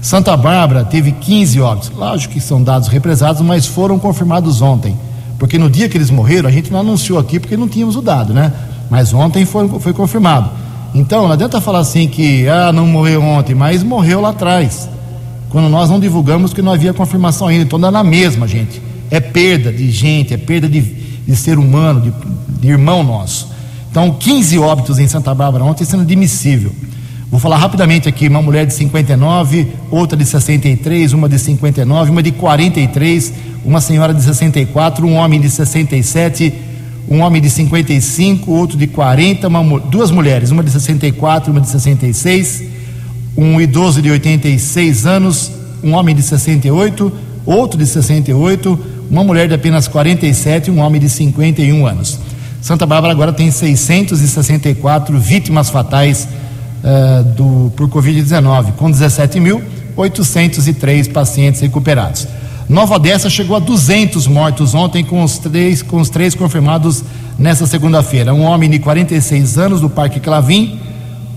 Santa 0.03 0.37
Bárbara 0.37 0.85
teve 0.85 1.13
15 1.13 1.59
óbitos. 1.59 1.91
Lógico 1.91 2.35
que 2.35 2.41
são 2.41 2.63
dados 2.63 2.89
represados, 2.89 3.41
mas 3.41 3.67
foram 3.67 3.99
confirmados 3.99 4.61
ontem. 4.61 4.95
Porque 5.43 5.59
no 5.59 5.69
dia 5.69 5.89
que 5.89 5.99
eles 5.99 6.09
morreram, 6.09 6.49
a 6.49 6.53
gente 6.53 6.71
não 6.71 6.79
anunciou 6.79 7.19
aqui 7.19 7.41
porque 7.41 7.57
não 7.57 7.67
tínhamos 7.67 7.97
o 7.97 8.01
dado, 8.01 8.33
né? 8.33 8.53
Mas 8.89 9.13
ontem 9.13 9.45
foi, 9.45 9.69
foi 9.81 9.93
confirmado. 9.93 10.49
Então, 10.95 11.25
não 11.25 11.33
adianta 11.33 11.61
falar 11.61 11.81
assim 11.81 12.07
que, 12.07 12.47
ah, 12.47 12.71
não 12.73 12.87
morreu 12.87 13.21
ontem, 13.21 13.53
mas 13.53 13.83
morreu 13.83 14.21
lá 14.21 14.29
atrás. 14.29 14.89
Quando 15.51 15.69
nós 15.69 15.91
não 15.91 15.99
divulgamos 15.99 16.53
que 16.53 16.63
não 16.63 16.71
havia 16.71 16.95
confirmação 16.95 17.49
ainda. 17.49 17.65
Então, 17.65 17.81
dá 17.81 17.91
na 17.91 18.05
mesma, 18.05 18.47
gente. 18.47 18.81
É 19.11 19.19
perda 19.19 19.73
de 19.73 19.91
gente, 19.91 20.33
é 20.33 20.37
perda 20.37 20.69
de, 20.69 20.81
de 20.81 21.35
ser 21.35 21.59
humano, 21.59 22.01
de, 22.03 22.13
de 22.61 22.69
irmão 22.69 23.03
nosso. 23.03 23.49
Então, 23.91 24.13
15 24.13 24.61
óbitos 24.61 25.01
em 25.01 25.09
Santa 25.09 25.35
Bárbara 25.35 25.65
ontem, 25.65 25.85
sendo 25.85 26.05
admissível. 26.05 26.73
Vou 27.33 27.41
falar 27.41 27.57
rapidamente 27.57 28.07
aqui: 28.07 28.29
uma 28.29 28.43
mulher 28.43 28.67
de 28.67 28.75
59, 28.75 29.67
outra 29.91 30.19
de 30.19 30.27
63, 30.27 31.15
uma 31.15 31.31
de 31.31 31.39
59, 31.39 32.11
uma 32.11 32.23
de 32.23 32.31
43, 32.31 33.33
uma 33.65 33.81
senhora 33.81 34.13
de 34.13 34.23
64, 34.23 35.07
um 35.07 35.15
homem 35.15 35.41
de 35.41 35.49
67, 35.49 36.53
um 37.09 37.21
homem 37.21 37.41
de 37.41 37.49
55, 37.49 38.53
outro 38.53 38.77
de 38.77 38.87
40, 38.87 39.49
uma, 39.49 39.81
duas 39.81 40.11
mulheres, 40.11 40.51
uma 40.51 40.63
de 40.63 40.71
64, 40.73 41.51
uma 41.51 41.63
de 41.63 41.71
66, 41.71 42.65
um 43.35 43.59
idoso 43.59 44.03
de 44.03 44.11
86 44.11 45.07
anos, 45.07 45.51
um 45.83 45.95
homem 45.95 46.15
de 46.15 46.23
68, 46.23 47.11
outro 47.47 47.79
de 47.79 47.87
68, 47.87 48.79
uma 49.11 49.25
mulher 49.25 49.49
de 49.49 49.55
apenas 49.55 49.89
47 49.89 50.69
e 50.69 50.71
um 50.71 50.81
homem 50.81 51.01
de 51.01 51.09
51 51.09 51.87
anos. 51.87 52.19
Santa 52.61 52.85
Bárbara 52.85 53.11
agora 53.11 53.33
tem 53.33 53.51
664 53.51 55.19
vítimas 55.19 55.71
fatais 55.71 56.29
uh, 56.83 57.23
do, 57.25 57.71
por 57.77 57.87
Covid-19, 57.89 58.73
com 58.73 58.91
17.803 58.91 61.13
pacientes 61.13 61.61
recuperados. 61.61 62.27
Nova 62.69 62.97
Odessa 62.97 63.29
chegou 63.29 63.57
a 63.57 63.61
200 63.61 64.27
mortos 64.27 64.75
ontem, 64.75 65.05
com 65.05 65.23
os 65.23 65.37
três, 65.39 65.83
com 65.83 66.01
os 66.01 66.09
três 66.09 66.35
confirmados 66.35 67.05
nesta 67.39 67.67
segunda-feira. 67.67 68.33
Um 68.33 68.41
homem 68.43 68.71
de 68.71 68.79
46 68.79 69.59
anos 69.59 69.79
do 69.81 69.91
Parque 69.91 70.21
Clavim, 70.21 70.79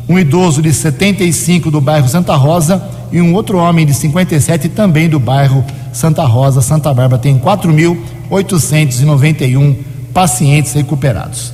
um 0.08 0.20
idoso 0.20 0.62
de 0.62 0.72
75 0.72 1.72
do 1.72 1.82
bairro 1.82 2.08
Santa 2.08 2.36
Rosa 2.36 2.80
e 3.12 3.20
um 3.20 3.34
outro 3.34 3.58
homem 3.58 3.84
de 3.86 3.94
57 3.94 4.70
também 4.70 5.10
do 5.10 5.20
bairro 5.20 5.66
Santa 5.92 6.24
Rosa. 6.26 6.62
Santa 6.62 6.94
Bárbara 6.94 7.22
tem 7.22 7.38
4.891 7.40 9.76
pacientes 10.14 10.72
recuperados. 10.74 11.52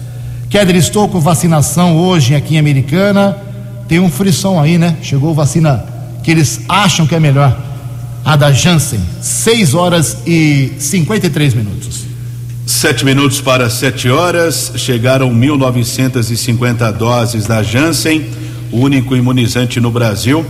Keller 0.50 0.76
Estouco, 0.76 1.20
vacinação 1.20 1.98
hoje 1.98 2.36
aqui 2.36 2.54
em 2.56 2.60
Americana 2.60 3.51
tem 3.92 4.00
um 4.00 4.10
frisson 4.10 4.58
aí, 4.58 4.78
né? 4.78 4.96
Chegou 5.02 5.34
vacina 5.34 5.84
que 6.24 6.32
eles 6.32 6.62
acham 6.70 7.06
que 7.06 7.14
é 7.14 7.20
melhor. 7.20 7.62
A 8.24 8.38
da 8.38 8.50
Janssen, 8.50 9.02
6 9.20 9.74
horas 9.74 10.20
e 10.26 10.72
53 10.80 11.54
minutos. 11.54 12.06
Sete 12.66 13.04
minutos 13.04 13.42
para 13.42 13.70
sete 13.70 14.08
horas, 14.10 14.72
chegaram 14.78 15.30
1.950 15.30 16.94
doses 16.94 17.46
da 17.46 17.62
Janssen, 17.62 18.28
o 18.72 18.78
único 18.78 19.14
imunizante 19.14 19.82
no 19.82 19.92
Brasil 19.92 20.46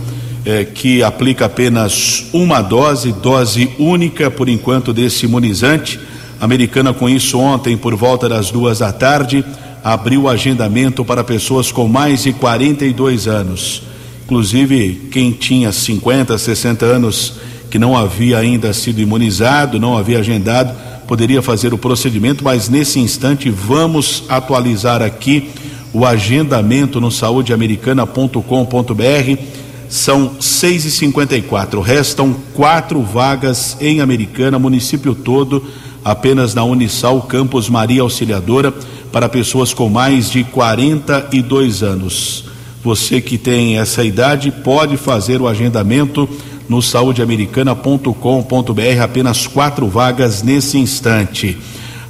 eh, 0.46 0.64
que 0.64 1.02
aplica 1.02 1.46
apenas 1.46 2.26
uma 2.32 2.62
dose, 2.62 3.12
dose 3.12 3.68
única 3.76 4.30
por 4.30 4.48
enquanto 4.48 4.92
desse 4.92 5.26
imunizante. 5.26 5.98
Americana 6.40 6.94
com 6.94 7.08
isso 7.08 7.40
ontem 7.40 7.76
por 7.76 7.96
volta 7.96 8.28
das 8.28 8.52
duas 8.52 8.78
da 8.78 8.92
tarde 8.92 9.44
abriu 9.82 10.22
o 10.22 10.28
agendamento 10.28 11.04
para 11.04 11.24
pessoas 11.24 11.72
com 11.72 11.88
mais 11.88 12.22
de 12.22 12.32
42 12.32 13.26
anos. 13.26 13.82
Inclusive, 14.24 15.08
quem 15.10 15.32
tinha 15.32 15.72
50, 15.72 16.38
60 16.38 16.86
anos 16.86 17.34
que 17.70 17.78
não 17.78 17.96
havia 17.96 18.38
ainda 18.38 18.72
sido 18.72 19.00
imunizado, 19.00 19.80
não 19.80 19.96
havia 19.96 20.20
agendado, 20.20 20.72
poderia 21.08 21.42
fazer 21.42 21.74
o 21.74 21.78
procedimento, 21.78 22.44
mas 22.44 22.68
nesse 22.68 23.00
instante 23.00 23.50
vamos 23.50 24.22
atualizar 24.28 25.02
aqui 25.02 25.50
o 25.92 26.06
agendamento 26.06 27.00
no 27.00 27.10
saudeamericana.com.br. 27.10 29.42
São 29.88 30.40
6 30.40 30.84
e 30.86 30.90
54 30.90 31.80
restam 31.80 32.34
quatro 32.54 33.02
vagas 33.02 33.76
em 33.80 34.00
Americana, 34.00 34.58
município 34.58 35.14
todo, 35.14 35.62
apenas 36.02 36.54
na 36.54 36.64
Unisal, 36.64 37.20
Campus 37.22 37.68
Maria 37.68 38.02
Auxiliadora 38.02 38.72
para 39.12 39.28
pessoas 39.28 39.74
com 39.74 39.90
mais 39.90 40.30
de 40.30 40.42
42 40.42 41.82
anos. 41.82 42.46
Você 42.82 43.20
que 43.20 43.36
tem 43.38 43.78
essa 43.78 44.02
idade 44.02 44.50
pode 44.50 44.96
fazer 44.96 45.40
o 45.40 45.46
agendamento 45.46 46.28
no 46.68 46.82
saudeamericana.com.br, 46.82 49.02
apenas 49.02 49.46
quatro 49.46 49.86
vagas 49.86 50.42
nesse 50.42 50.78
instante. 50.78 51.56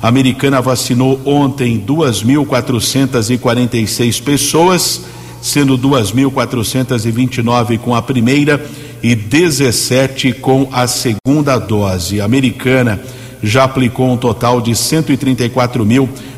A 0.00 0.08
Americana 0.08 0.62
vacinou 0.62 1.20
ontem 1.24 1.84
2.446 1.86 4.22
pessoas, 4.22 5.02
sendo 5.40 5.76
2.429 5.76 7.78
com 7.78 7.94
a 7.94 8.02
primeira 8.02 8.64
e 9.02 9.14
17 9.14 10.32
com 10.34 10.68
a 10.72 10.86
segunda 10.86 11.58
dose. 11.58 12.20
A 12.20 12.24
Americana 12.24 13.00
já 13.42 13.64
aplicou 13.64 14.10
um 14.10 14.16
total 14.16 14.60
de 14.60 14.74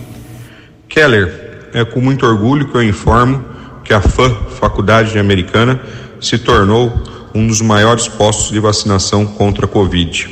Keller, 0.89 1.71
é 1.75 1.85
com 1.85 2.01
muito 2.01 2.25
orgulho 2.25 2.69
que 2.69 2.77
eu 2.77 2.85
informo 2.85 3.45
que 3.83 3.93
a 3.93 4.01
FAM 4.01 4.33
Faculdade 4.61 5.11
de 5.11 5.19
Americana 5.19 5.81
se 6.21 6.39
tornou 6.39 6.93
um 7.35 7.49
dos 7.49 7.61
maiores 7.61 8.07
postos 8.07 8.53
de 8.53 8.61
vacinação 8.61 9.27
contra 9.27 9.65
a 9.65 9.69
Covid. 9.69 10.29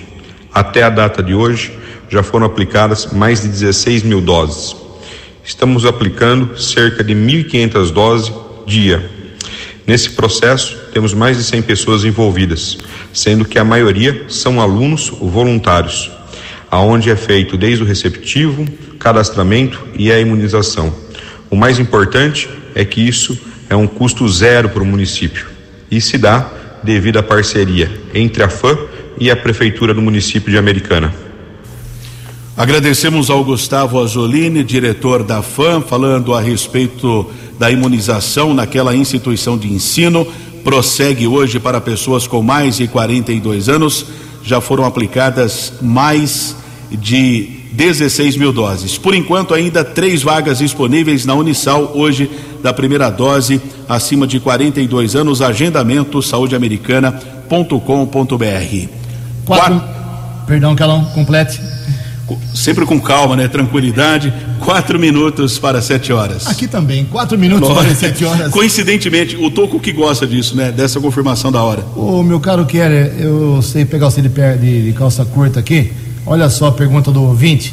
Até 0.54 0.84
a 0.84 0.88
data 0.88 1.20
de 1.20 1.34
hoje, 1.34 1.76
já 2.08 2.22
foram 2.22 2.46
aplicadas 2.46 3.06
mais 3.12 3.42
de 3.42 3.48
16 3.48 4.02
mil 4.02 4.20
doses. 4.20 4.76
Estamos 5.44 5.84
aplicando 5.84 6.58
cerca 6.58 7.04
de 7.04 7.14
1.500 7.14 7.90
doses 7.92 8.32
dia. 8.66 9.10
Nesse 9.86 10.10
processo, 10.10 10.76
temos 10.92 11.14
mais 11.14 11.36
de 11.36 11.44
100 11.44 11.62
pessoas 11.62 12.04
envolvidas, 12.04 12.76
sendo 13.12 13.44
que 13.44 13.58
a 13.58 13.64
maioria 13.64 14.24
são 14.28 14.60
alunos 14.60 15.08
voluntários, 15.08 16.10
aonde 16.68 17.10
é 17.10 17.16
feito 17.16 17.56
desde 17.56 17.84
o 17.84 17.86
receptivo, 17.86 18.66
cadastramento 18.98 19.86
e 19.96 20.10
a 20.10 20.18
imunização. 20.18 20.92
O 21.48 21.54
mais 21.54 21.78
importante 21.78 22.48
é 22.74 22.84
que 22.84 23.00
isso 23.00 23.38
é 23.70 23.76
um 23.76 23.86
custo 23.86 24.28
zero 24.28 24.68
para 24.68 24.82
o 24.82 24.86
município 24.86 25.46
e 25.88 26.00
se 26.00 26.18
dá 26.18 26.50
devido 26.82 27.18
à 27.18 27.22
parceria 27.22 27.90
entre 28.12 28.42
a 28.42 28.48
FAM 28.48 28.76
e 29.18 29.30
a 29.30 29.36
Prefeitura 29.36 29.94
do 29.94 30.02
município 30.02 30.50
de 30.50 30.58
Americana. 30.58 31.25
Agradecemos 32.56 33.28
ao 33.28 33.44
Gustavo 33.44 34.02
Azolini, 34.02 34.64
diretor 34.64 35.22
da 35.22 35.42
FAM, 35.42 35.82
falando 35.82 36.32
a 36.32 36.40
respeito 36.40 37.30
da 37.58 37.70
imunização 37.70 38.54
naquela 38.54 38.96
instituição 38.96 39.58
de 39.58 39.70
ensino. 39.70 40.26
Prossegue 40.64 41.26
hoje 41.26 41.60
para 41.60 41.82
pessoas 41.82 42.26
com 42.26 42.40
mais 42.40 42.78
de 42.78 42.88
42 42.88 43.68
anos. 43.68 44.06
Já 44.42 44.58
foram 44.58 44.86
aplicadas 44.86 45.74
mais 45.82 46.56
de 46.90 47.50
16 47.72 48.38
mil 48.38 48.54
doses. 48.54 48.96
Por 48.96 49.14
enquanto, 49.14 49.52
ainda 49.52 49.84
três 49.84 50.22
vagas 50.22 50.60
disponíveis 50.60 51.26
na 51.26 51.34
Unisal 51.34 51.92
hoje 51.94 52.30
da 52.62 52.72
primeira 52.72 53.10
dose, 53.10 53.60
acima 53.86 54.26
de 54.26 54.40
42 54.40 55.14
anos. 55.14 55.42
Agendamento 55.42 56.22
saudeamericana.com.br. 56.22 58.88
Quatro. 59.44 59.44
Quatro. 59.44 59.82
Perdão, 60.46 60.74
Calão, 60.74 61.04
complete. 61.06 61.75
Sempre 62.54 62.84
com 62.86 63.00
calma, 63.00 63.36
né? 63.36 63.48
Tranquilidade. 63.48 64.32
Quatro 64.60 64.98
minutos 64.98 65.58
para 65.58 65.80
sete 65.80 66.12
horas. 66.12 66.46
Aqui 66.46 66.66
também, 66.66 67.04
quatro 67.04 67.38
minutos 67.38 67.68
Nossa. 67.68 67.82
para 67.84 67.94
sete 67.94 68.24
horas. 68.24 68.50
Coincidentemente, 68.50 69.36
o 69.36 69.50
Toco 69.50 69.78
que 69.78 69.92
gosta 69.92 70.26
disso, 70.26 70.56
né? 70.56 70.72
Dessa 70.72 71.00
confirmação 71.00 71.52
da 71.52 71.62
hora. 71.62 71.84
Ô, 71.94 72.22
meu 72.22 72.40
caro 72.40 72.64
Keller, 72.66 73.14
eu 73.18 73.60
sei 73.62 73.84
pegar 73.84 74.10
você 74.10 74.20
de, 74.22 74.28
de, 74.28 74.86
de 74.86 74.92
calça 74.92 75.24
curta 75.24 75.60
aqui. 75.60 75.92
Olha 76.24 76.48
só 76.48 76.66
a 76.68 76.72
pergunta 76.72 77.12
do 77.12 77.22
ouvinte. 77.22 77.72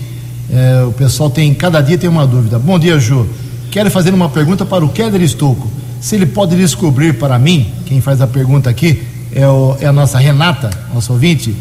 É, 0.52 0.84
o 0.84 0.92
pessoal 0.92 1.30
tem, 1.30 1.54
cada 1.54 1.82
dia 1.82 1.98
tem 1.98 2.10
uma 2.10 2.28
dúvida. 2.28 2.60
Bom 2.60 2.78
dia, 2.78 3.00
Ju. 3.00 3.28
Quero 3.72 3.90
fazer 3.90 4.14
uma 4.14 4.30
pergunta 4.30 4.64
para 4.66 4.86
o 4.86 4.90
Keller 4.90 5.22
Estouco. 5.22 5.68
Se 6.00 6.16
ele 6.16 6.26
pode 6.28 6.56
descobrir 6.56 7.14
para 7.14 7.40
mim, 7.40 7.72
quem 7.88 8.02
faz 8.02 8.22
a 8.22 8.28
pergunta 8.28 8.70
aqui 8.70 9.02
é, 9.34 9.48
o- 9.48 9.76
é 9.80 9.88
a 9.88 9.94
nossa 9.94 10.20
Renata, 10.20 10.70
nosso 10.94 11.12
ouvinte. 11.14 11.56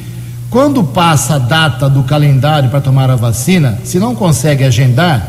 Quando 0.53 0.85
passa 0.85 1.37
a 1.37 1.39
data 1.39 1.89
do 1.89 2.03
calendário 2.03 2.69
para 2.69 2.81
tomar 2.81 3.09
a 3.11 3.17
vacina, 3.17 3.79
se 3.85 3.99
não 3.99 4.15
consegue 4.15 4.63
agendar 4.63 5.27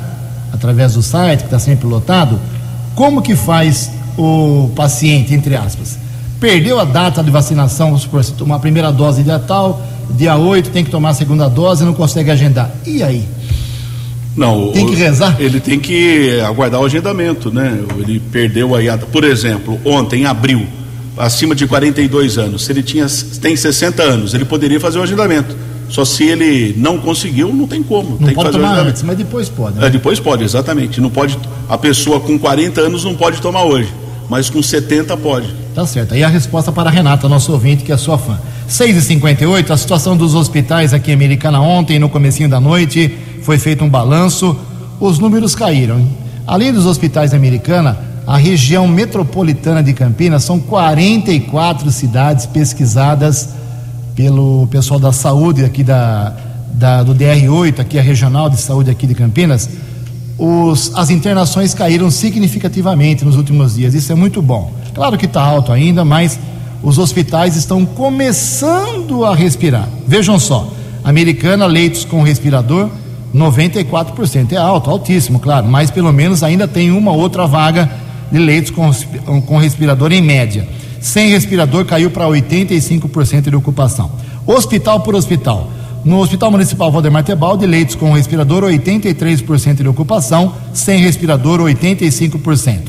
através 0.51 0.93
do 0.95 1.01
site, 1.01 1.39
que 1.39 1.45
está 1.45 1.57
sempre 1.57 1.87
lotado, 1.87 2.37
como 2.93 3.21
que 3.21 3.33
faz 3.35 3.89
o 4.17 4.69
paciente, 4.75 5.33
entre 5.33 5.55
aspas? 5.55 5.97
Perdeu 6.41 6.77
a 6.77 6.83
data 6.83 7.23
de 7.23 7.31
vacinação, 7.31 7.87
vamos 7.87 8.01
supor, 8.01 8.21
se 8.21 8.33
tomar 8.33 8.55
a 8.57 8.59
primeira 8.59 8.91
dose 8.91 9.23
dia 9.23 9.39
tal, 9.39 9.81
dia 10.09 10.35
8 10.35 10.69
tem 10.71 10.83
que 10.83 10.91
tomar 10.91 11.11
a 11.11 11.13
segunda 11.13 11.47
dose, 11.47 11.85
não 11.85 11.93
consegue 11.93 12.29
agendar. 12.29 12.69
E 12.85 13.01
aí? 13.01 13.25
Não, 14.35 14.71
Tem 14.73 14.85
que 14.87 14.95
rezar? 14.95 15.37
Ele 15.39 15.59
tem 15.61 15.79
que 15.79 16.41
aguardar 16.41 16.81
o 16.81 16.85
agendamento, 16.85 17.49
né? 17.49 17.79
Ele 17.97 18.19
perdeu 18.19 18.75
aí, 18.75 18.89
a- 18.89 18.97
por 18.97 19.23
exemplo, 19.23 19.79
ontem, 19.85 20.23
em 20.23 20.25
abril, 20.25 20.67
acima 21.17 21.55
de 21.55 21.67
42 21.67 22.37
anos. 22.37 22.65
Se 22.65 22.71
ele 22.71 22.83
tinha, 22.83 23.05
tem 23.41 23.55
60 23.55 24.01
anos, 24.01 24.33
ele 24.33 24.45
poderia 24.45 24.79
fazer 24.79 24.99
o 24.99 25.03
agendamento. 25.03 25.55
Só 25.89 26.03
se 26.03 26.23
ele 26.23 26.73
não 26.77 26.97
conseguiu, 26.97 27.53
não 27.53 27.67
tem 27.67 27.83
como. 27.83 28.11
Não 28.11 28.17
tem 28.17 28.27
que 28.29 28.33
pode 28.35 28.51
tomar 28.51 28.79
antes, 28.79 29.03
mas 29.03 29.17
depois 29.17 29.47
pode. 29.49 29.77
né? 29.77 29.85
É, 29.85 29.89
depois 29.89 30.19
pode, 30.19 30.43
exatamente. 30.43 30.99
Não 30.99 31.09
pode. 31.09 31.37
A 31.69 31.77
pessoa 31.77 32.19
com 32.19 32.39
40 32.39 32.81
anos 32.81 33.03
não 33.03 33.13
pode 33.15 33.39
tomar 33.41 33.63
hoje, 33.63 33.93
mas 34.27 34.49
com 34.49 34.61
70 34.61 35.15
pode. 35.17 35.47
Tá 35.75 35.85
certo. 35.85 36.13
Aí 36.13 36.23
a 36.23 36.29
resposta 36.29 36.71
para 36.71 36.89
a 36.89 36.91
Renata, 36.91 37.29
nosso 37.29 37.51
ouvinte, 37.51 37.83
que 37.83 37.91
é 37.91 37.97
sua 37.97 38.17
fã. 38.17 38.39
6h58, 38.67 39.69
a 39.69 39.77
situação 39.77 40.17
dos 40.17 40.33
hospitais 40.33 40.93
aqui 40.93 41.11
em 41.11 41.13
Americana 41.13 41.59
ontem, 41.61 41.99
no 41.99 42.09
comecinho 42.09 42.49
da 42.49 42.59
noite, 42.59 43.15
foi 43.41 43.59
feito 43.59 43.83
um 43.83 43.89
balanço. 43.89 44.57
Os 44.99 45.19
números 45.19 45.53
caíram. 45.53 46.07
Além 46.47 46.73
dos 46.73 46.85
hospitais 46.85 47.31
da 47.31 47.37
Americana, 47.37 47.97
a 48.25 48.37
região 48.37 48.87
metropolitana 48.87 49.83
de 49.83 49.93
Campinas 49.93 50.43
são 50.43 50.59
44 50.59 51.91
cidades 51.91 52.45
pesquisadas 52.45 53.49
pelo 54.15 54.67
pessoal 54.67 54.99
da 54.99 55.11
saúde 55.11 55.65
aqui 55.65 55.83
da, 55.83 56.33
da- 56.73 57.03
do 57.03 57.13
DR8, 57.13 57.79
aqui 57.79 57.99
a 57.99 58.01
regional 58.01 58.49
de 58.49 58.57
saúde 58.61 58.89
aqui 58.89 59.05
de 59.07 59.15
Campinas, 59.15 59.69
os- 60.37 60.91
as 60.95 61.09
internações 61.09 61.73
caíram 61.73 62.09
significativamente 62.09 63.25
nos 63.25 63.35
últimos 63.35 63.75
dias. 63.75 63.93
Isso 63.93 64.11
é 64.11 64.15
muito 64.15 64.41
bom. 64.41 64.71
Claro 64.93 65.17
que 65.17 65.25
está 65.25 65.41
alto 65.41 65.71
ainda, 65.71 66.05
mas 66.05 66.39
os 66.81 66.97
hospitais 66.97 67.55
estão 67.55 67.85
começando 67.85 69.25
a 69.25 69.35
respirar. 69.35 69.87
Vejam 70.07 70.39
só, 70.39 70.71
Americana, 71.03 71.65
leitos 71.65 72.05
com 72.05 72.21
respirador, 72.21 72.89
94%. 73.33 74.53
É 74.53 74.57
alto, 74.57 74.89
altíssimo, 74.89 75.39
claro, 75.39 75.67
mas 75.67 75.89
pelo 75.91 76.11
menos 76.13 76.43
ainda 76.43 76.67
tem 76.67 76.91
uma 76.91 77.11
outra 77.11 77.45
vaga 77.47 77.89
de 78.33 78.39
leitos 78.39 78.71
com, 78.71 78.91
com 79.43 79.57
respirador 79.57 80.11
em 80.11 80.19
média. 80.19 80.67
Sem 80.99 81.29
respirador 81.29 81.85
caiu 81.85 82.09
para 82.09 82.25
85% 82.25 83.51
de 83.51 83.55
ocupação. 83.55 84.11
Hospital 84.47 85.01
por 85.01 85.13
hospital. 85.13 85.69
No 86.03 86.19
Hospital 86.19 86.49
Municipal 86.49 86.91
Valdemar 86.91 87.23
Tebaldi, 87.23 87.67
leitos 87.67 87.95
com 87.95 88.11
respirador, 88.11 88.63
83% 88.63 89.83
de 89.83 89.87
ocupação, 89.87 90.53
sem 90.73 90.99
respirador, 90.99 91.61
85%. 91.61 92.79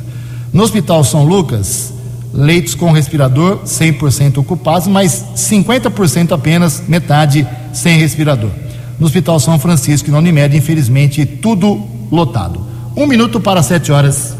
No 0.50 0.62
Hospital 0.62 1.04
São 1.04 1.24
Lucas, 1.24 1.92
leitos 2.32 2.74
com 2.74 2.90
respirador, 2.90 3.60
100% 3.64 4.38
ocupados, 4.38 4.88
mas 4.88 5.24
50% 5.36 6.32
apenas, 6.32 6.82
metade 6.88 7.46
sem 7.72 7.98
respirador. 7.98 8.50
No 8.98 9.06
Hospital 9.06 9.38
São 9.38 9.58
Francisco 9.58 10.08
e 10.08 10.12
na 10.12 10.18
Unimed, 10.18 10.56
infelizmente, 10.56 11.26
tudo 11.26 11.82
lotado. 12.10 12.60
Um 12.96 13.06
minuto 13.06 13.38
para 13.38 13.62
sete 13.62 13.92
horas. 13.92 14.34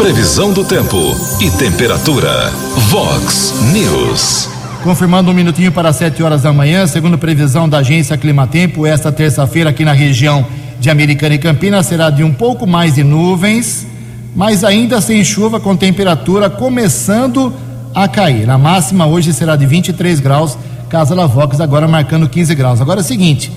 Previsão 0.00 0.50
do 0.50 0.64
tempo 0.64 0.96
e 1.42 1.50
temperatura. 1.50 2.50
Vox 2.88 3.52
News. 3.70 4.48
Confirmando 4.82 5.30
um 5.30 5.34
minutinho 5.34 5.70
para 5.70 5.92
7 5.92 6.22
horas 6.22 6.40
da 6.40 6.54
manhã, 6.54 6.86
segundo 6.86 7.18
previsão 7.18 7.68
da 7.68 7.78
agência 7.78 8.16
Climatempo, 8.16 8.86
esta 8.86 9.12
terça-feira 9.12 9.68
aqui 9.68 9.84
na 9.84 9.92
região 9.92 10.46
de 10.80 10.88
Americana 10.88 11.34
e 11.34 11.38
Campinas 11.38 11.84
será 11.84 12.08
de 12.08 12.24
um 12.24 12.32
pouco 12.32 12.66
mais 12.66 12.94
de 12.94 13.04
nuvens, 13.04 13.86
mas 14.34 14.64
ainda 14.64 15.02
sem 15.02 15.22
chuva, 15.22 15.60
com 15.60 15.76
temperatura 15.76 16.48
começando 16.48 17.52
a 17.94 18.08
cair. 18.08 18.48
A 18.48 18.56
máxima 18.56 19.06
hoje 19.06 19.34
será 19.34 19.54
de 19.54 19.66
23 19.66 20.18
graus, 20.18 20.56
Casa 20.88 21.14
Lavox 21.14 21.60
agora 21.60 21.86
marcando 21.86 22.26
15 22.26 22.54
graus. 22.54 22.80
Agora 22.80 23.00
é 23.00 23.02
o 23.02 23.06
seguinte, 23.06 23.52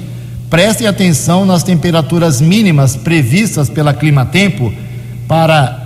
prestem 0.50 0.88
atenção 0.88 1.46
nas 1.46 1.64
temperaturas 1.64 2.42
mínimas 2.42 2.98
previstas 2.98 3.70
pela 3.70 3.94
Climatempo 3.94 4.74
para 5.26 5.83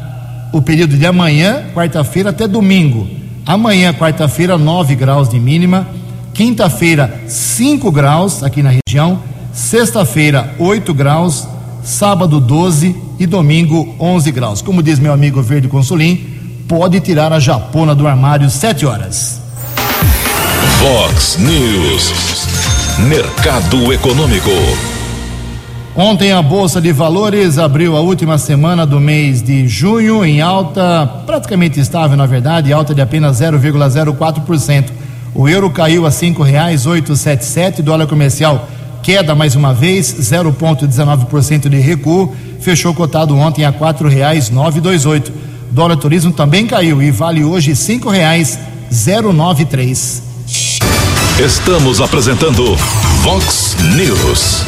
o 0.52 0.62
período 0.62 0.98
de 0.98 1.06
amanhã, 1.06 1.66
quarta-feira 1.74 2.30
até 2.30 2.48
domingo. 2.48 3.08
Amanhã, 3.46 3.94
quarta-feira, 3.94 4.58
9 4.58 4.96
graus 4.96 5.30
de 5.30 5.40
mínima. 5.40 5.88
Quinta-feira, 6.34 7.22
5 7.28 7.92
graus 7.92 8.44
aqui 8.44 8.62
na 8.62 8.72
região. 8.72 9.22
Sexta-feira, 9.54 10.54
8 10.60 10.94
graus. 10.94 11.48
Sábado, 11.84 12.40
12 12.40 12.96
e 13.18 13.26
domingo, 13.26 13.96
11 14.00 14.32
graus. 14.32 14.62
Como 14.62 14.84
diz 14.84 15.00
meu 15.00 15.14
amigo 15.14 15.42
Verde 15.42 15.68
Consulim, 15.68 16.16
pode 16.68 17.00
tirar 17.00 17.32
a 17.32 17.40
japona 17.40 17.96
do 17.96 18.06
armário 18.06 18.50
7 18.50 18.86
horas. 18.86 19.42
Vox 20.80 21.38
News. 21.40 22.14
Mercado 23.08 23.94
Econômico. 23.94 24.52
Ontem 26.00 26.32
a 26.32 26.44
Bolsa 26.44 26.80
de 26.80 26.92
Valores 26.92 27.58
abriu 27.58 27.98
a 27.98 28.02
última 28.02 28.38
semana 28.38 28.86
do 28.86 29.00
mês 29.00 29.42
de 29.42 29.68
junho 29.68 30.24
em 30.24 30.40
alta, 30.42 31.24
praticamente 31.26 31.80
estável 31.80 32.16
na 32.16 32.28
verdade, 32.28 32.72
alta 32.72 32.94
de 32.94 33.02
apenas 33.02 33.42
0,04%. 33.42 34.92
O 35.34 35.50
euro 35.50 35.72
caiu 35.72 36.06
a 36.06 36.12
cinco 36.12 36.44
reais 36.44 36.86
dólar 37.82 38.06
comercial 38.06 38.70
queda 39.02 39.34
mais 39.34 39.56
uma 39.56 39.74
vez, 39.74 40.14
0,19% 40.14 41.68
de 41.68 41.80
recuo, 41.80 42.32
fechou 42.60 42.94
cotado 42.94 43.36
ontem 43.36 43.66
a 43.66 43.72
quatro 43.72 44.08
reais 44.08 44.52
Dólar 45.72 45.98
turismo 45.98 46.32
também 46.32 46.68
caiu 46.68 47.02
e 47.02 47.10
vale 47.10 47.44
hoje 47.44 47.76
cinco 47.76 48.10
reais 48.10 48.60
Estamos 51.40 52.02
apresentando 52.02 52.76
Vox 53.24 53.76
News. 53.96 54.64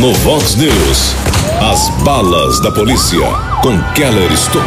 No 0.00 0.12
Vox 0.12 0.56
News, 0.56 1.14
as 1.60 1.88
balas 2.02 2.58
da 2.60 2.70
polícia 2.70 3.20
com 3.62 3.78
Keller 3.94 4.30
Estocou. 4.32 4.64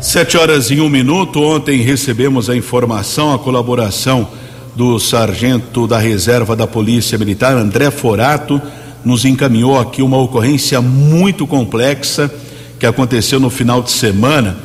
Sete 0.00 0.38
horas 0.38 0.70
e 0.70 0.80
um 0.80 0.88
minuto. 0.88 1.42
Ontem 1.42 1.82
recebemos 1.82 2.48
a 2.48 2.56
informação, 2.56 3.34
a 3.34 3.38
colaboração 3.38 4.26
do 4.74 4.98
sargento 4.98 5.86
da 5.86 5.98
reserva 5.98 6.56
da 6.56 6.66
Polícia 6.66 7.18
Militar, 7.18 7.54
André 7.54 7.90
Forato, 7.90 8.60
nos 9.04 9.26
encaminhou 9.26 9.78
aqui 9.78 10.00
uma 10.00 10.16
ocorrência 10.16 10.80
muito 10.80 11.46
complexa 11.46 12.32
que 12.78 12.86
aconteceu 12.86 13.38
no 13.38 13.50
final 13.50 13.82
de 13.82 13.90
semana. 13.90 14.56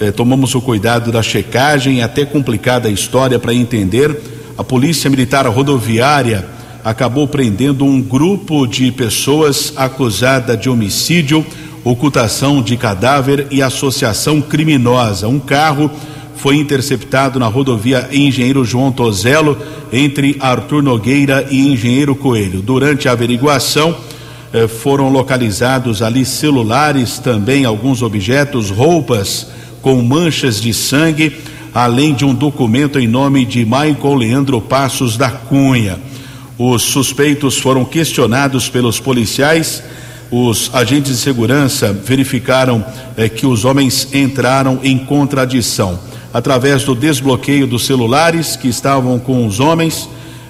Eh, 0.00 0.12
tomamos 0.12 0.54
o 0.54 0.60
cuidado 0.60 1.10
da 1.10 1.22
checagem, 1.22 2.00
é 2.00 2.04
até 2.04 2.24
complicada 2.24 2.88
a 2.88 2.92
história 2.92 3.38
para 3.38 3.52
entender. 3.52 4.16
A 4.56 4.62
Polícia 4.62 5.10
Militar 5.10 5.46
Rodoviária 5.46 6.57
acabou 6.88 7.28
prendendo 7.28 7.84
um 7.84 8.00
grupo 8.00 8.66
de 8.66 8.90
pessoas 8.90 9.74
acusada 9.76 10.56
de 10.56 10.70
homicídio, 10.70 11.44
ocultação 11.84 12.62
de 12.62 12.78
cadáver 12.78 13.46
e 13.50 13.60
associação 13.60 14.40
criminosa. 14.40 15.28
Um 15.28 15.38
carro 15.38 15.90
foi 16.36 16.56
interceptado 16.56 17.38
na 17.38 17.46
rodovia 17.46 18.08
Engenheiro 18.10 18.64
João 18.64 18.90
Tozelo, 18.90 19.58
entre 19.92 20.38
Arthur 20.40 20.82
Nogueira 20.82 21.46
e 21.50 21.60
Engenheiro 21.70 22.16
Coelho. 22.16 22.62
Durante 22.62 23.06
a 23.06 23.12
averiguação, 23.12 23.94
eh, 24.50 24.66
foram 24.66 25.10
localizados 25.10 26.00
ali 26.00 26.24
celulares, 26.24 27.18
também 27.18 27.66
alguns 27.66 28.00
objetos, 28.00 28.70
roupas 28.70 29.48
com 29.82 30.00
manchas 30.00 30.58
de 30.58 30.72
sangue, 30.72 31.36
além 31.74 32.14
de 32.14 32.24
um 32.24 32.32
documento 32.32 32.98
em 32.98 33.06
nome 33.06 33.44
de 33.44 33.62
Michael 33.66 34.14
Leandro 34.14 34.58
Passos 34.58 35.18
da 35.18 35.30
Cunha. 35.30 35.98
Os 36.58 36.82
suspeitos 36.82 37.56
foram 37.56 37.84
questionados 37.84 38.68
pelos 38.68 38.98
policiais. 38.98 39.80
Os 40.28 40.68
agentes 40.74 41.12
de 41.12 41.18
segurança 41.18 41.92
verificaram 41.92 42.84
eh, 43.16 43.28
que 43.28 43.46
os 43.46 43.64
homens 43.64 44.08
entraram 44.12 44.80
em 44.82 44.98
contradição. 44.98 45.96
Através 46.34 46.82
do 46.82 46.96
desbloqueio 46.96 47.64
dos 47.64 47.86
celulares 47.86 48.56
que 48.56 48.66
estavam 48.66 49.20
com 49.20 49.46
os 49.46 49.60
homens, 49.60 50.08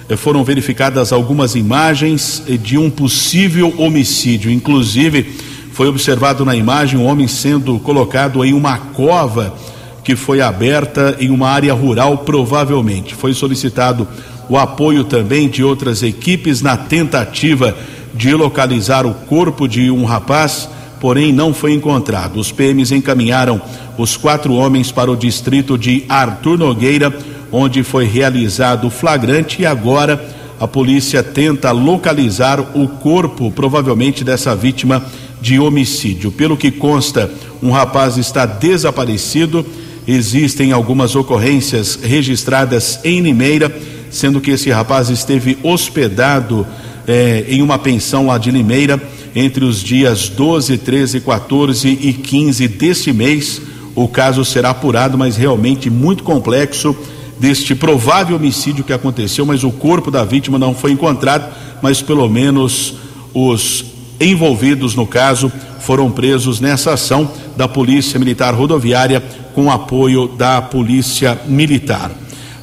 eh, 0.09 0.15
foram 0.15 0.43
verificadas 0.43 1.13
algumas 1.13 1.53
imagens 1.53 2.41
eh, 2.49 2.57
de 2.57 2.75
um 2.75 2.89
possível 2.89 3.71
homicídio. 3.77 4.49
Inclusive, 4.49 5.37
foi 5.73 5.87
observado 5.87 6.43
na 6.43 6.55
imagem 6.55 6.99
um 6.99 7.05
homem 7.05 7.27
sendo 7.27 7.77
colocado 7.77 8.43
em 8.43 8.51
uma 8.51 8.77
cova 8.77 9.55
que 10.03 10.15
foi 10.15 10.41
aberta 10.41 11.15
em 11.19 11.29
uma 11.29 11.49
área 11.49 11.71
rural, 11.71 12.17
provavelmente. 12.17 13.13
Foi 13.13 13.31
solicitado 13.31 14.07
o 14.49 14.57
apoio 14.57 15.03
também 15.03 15.47
de 15.47 15.63
outras 15.63 16.01
equipes 16.01 16.61
na 16.61 16.75
tentativa 16.75 17.77
de 18.13 18.33
localizar 18.33 19.05
o 19.05 19.13
corpo 19.13 19.67
de 19.67 19.91
um 19.91 20.03
rapaz, 20.03 20.67
porém 20.99 21.31
não 21.31 21.53
foi 21.53 21.73
encontrado. 21.73 22.39
Os 22.39 22.51
PMs 22.51 22.91
encaminharam 22.91 23.61
os 23.97 24.17
quatro 24.17 24.53
homens 24.53 24.91
para 24.91 25.11
o 25.11 25.15
distrito 25.15 25.77
de 25.77 26.03
Arthur 26.09 26.57
Nogueira, 26.57 27.15
onde 27.51 27.83
foi 27.83 28.05
realizado 28.05 28.87
o 28.87 28.89
flagrante 28.89 29.61
e 29.61 29.65
agora 29.65 30.37
a 30.59 30.67
polícia 30.67 31.23
tenta 31.23 31.71
localizar 31.71 32.59
o 32.75 32.87
corpo, 32.87 33.49
provavelmente 33.49 34.23
dessa 34.23 34.55
vítima 34.55 35.05
de 35.39 35.57
homicídio. 35.57 36.31
Pelo 36.31 36.57
que 36.57 36.69
consta, 36.69 37.31
um 37.63 37.71
rapaz 37.71 38.17
está 38.17 38.45
desaparecido. 38.45 39.65
Existem 40.05 40.73
algumas 40.73 41.15
ocorrências 41.15 41.97
registradas 42.01 42.99
em 43.05 43.21
Limeira, 43.21 43.73
sendo 44.09 44.41
que 44.41 44.51
esse 44.51 44.69
rapaz 44.69 45.09
esteve 45.09 45.57
hospedado 45.63 46.65
eh, 47.07 47.45
em 47.47 47.61
uma 47.61 47.77
pensão 47.79 48.27
lá 48.27 48.37
de 48.37 48.51
Limeira 48.51 49.01
entre 49.35 49.63
os 49.63 49.81
dias 49.81 50.29
12, 50.29 50.77
13, 50.77 51.21
14 51.21 51.87
e 51.87 52.13
15 52.13 52.67
deste 52.67 53.13
mês. 53.13 53.61
O 53.95 54.07
caso 54.07 54.43
será 54.45 54.69
apurado, 54.69 55.17
mas 55.17 55.35
realmente 55.35 55.89
muito 55.89 56.23
complexo 56.23 56.95
deste 57.39 57.73
provável 57.73 58.35
homicídio 58.35 58.83
que 58.83 58.93
aconteceu, 58.93 59.45
mas 59.45 59.63
o 59.63 59.71
corpo 59.71 60.11
da 60.11 60.23
vítima 60.23 60.59
não 60.59 60.75
foi 60.75 60.91
encontrado, 60.91 61.51
mas 61.81 62.01
pelo 62.01 62.27
menos 62.27 62.95
os 63.33 63.85
envolvidos 64.19 64.95
no 64.95 65.07
caso 65.07 65.51
foram 65.79 66.11
presos 66.11 66.59
nessa 66.59 66.93
ação 66.93 67.31
da 67.55 67.67
Polícia 67.67 68.19
Militar 68.19 68.53
Rodoviária 68.53 69.23
com 69.53 69.71
apoio 69.71 70.27
da 70.27 70.61
Polícia 70.61 71.39
Militar. 71.47 72.11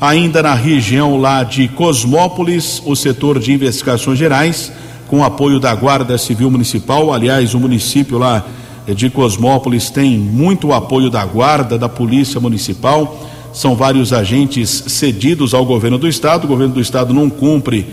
Ainda 0.00 0.42
na 0.42 0.54
região 0.54 1.18
lá 1.18 1.42
de 1.42 1.68
Cosmópolis, 1.68 2.82
o 2.84 2.94
setor 2.94 3.38
de 3.38 3.52
investigações 3.52 4.18
gerais, 4.18 4.72
com 5.08 5.24
apoio 5.24 5.58
da 5.58 5.74
Guarda 5.74 6.18
Civil 6.18 6.50
Municipal, 6.50 7.12
aliás, 7.12 7.54
o 7.54 7.60
município 7.60 8.18
lá 8.18 8.44
de 8.86 9.08
Cosmópolis 9.08 9.90
tem 9.90 10.18
muito 10.18 10.72
apoio 10.72 11.10
da 11.10 11.24
Guarda, 11.24 11.78
da 11.78 11.88
Polícia 11.88 12.40
Municipal 12.40 13.26
são 13.56 13.74
vários 13.74 14.12
agentes 14.12 14.84
cedidos 14.88 15.54
ao 15.54 15.64
governo 15.64 15.96
do 15.96 16.06
estado. 16.06 16.44
O 16.44 16.48
governo 16.48 16.74
do 16.74 16.80
estado 16.80 17.14
não 17.14 17.30
cumpre 17.30 17.86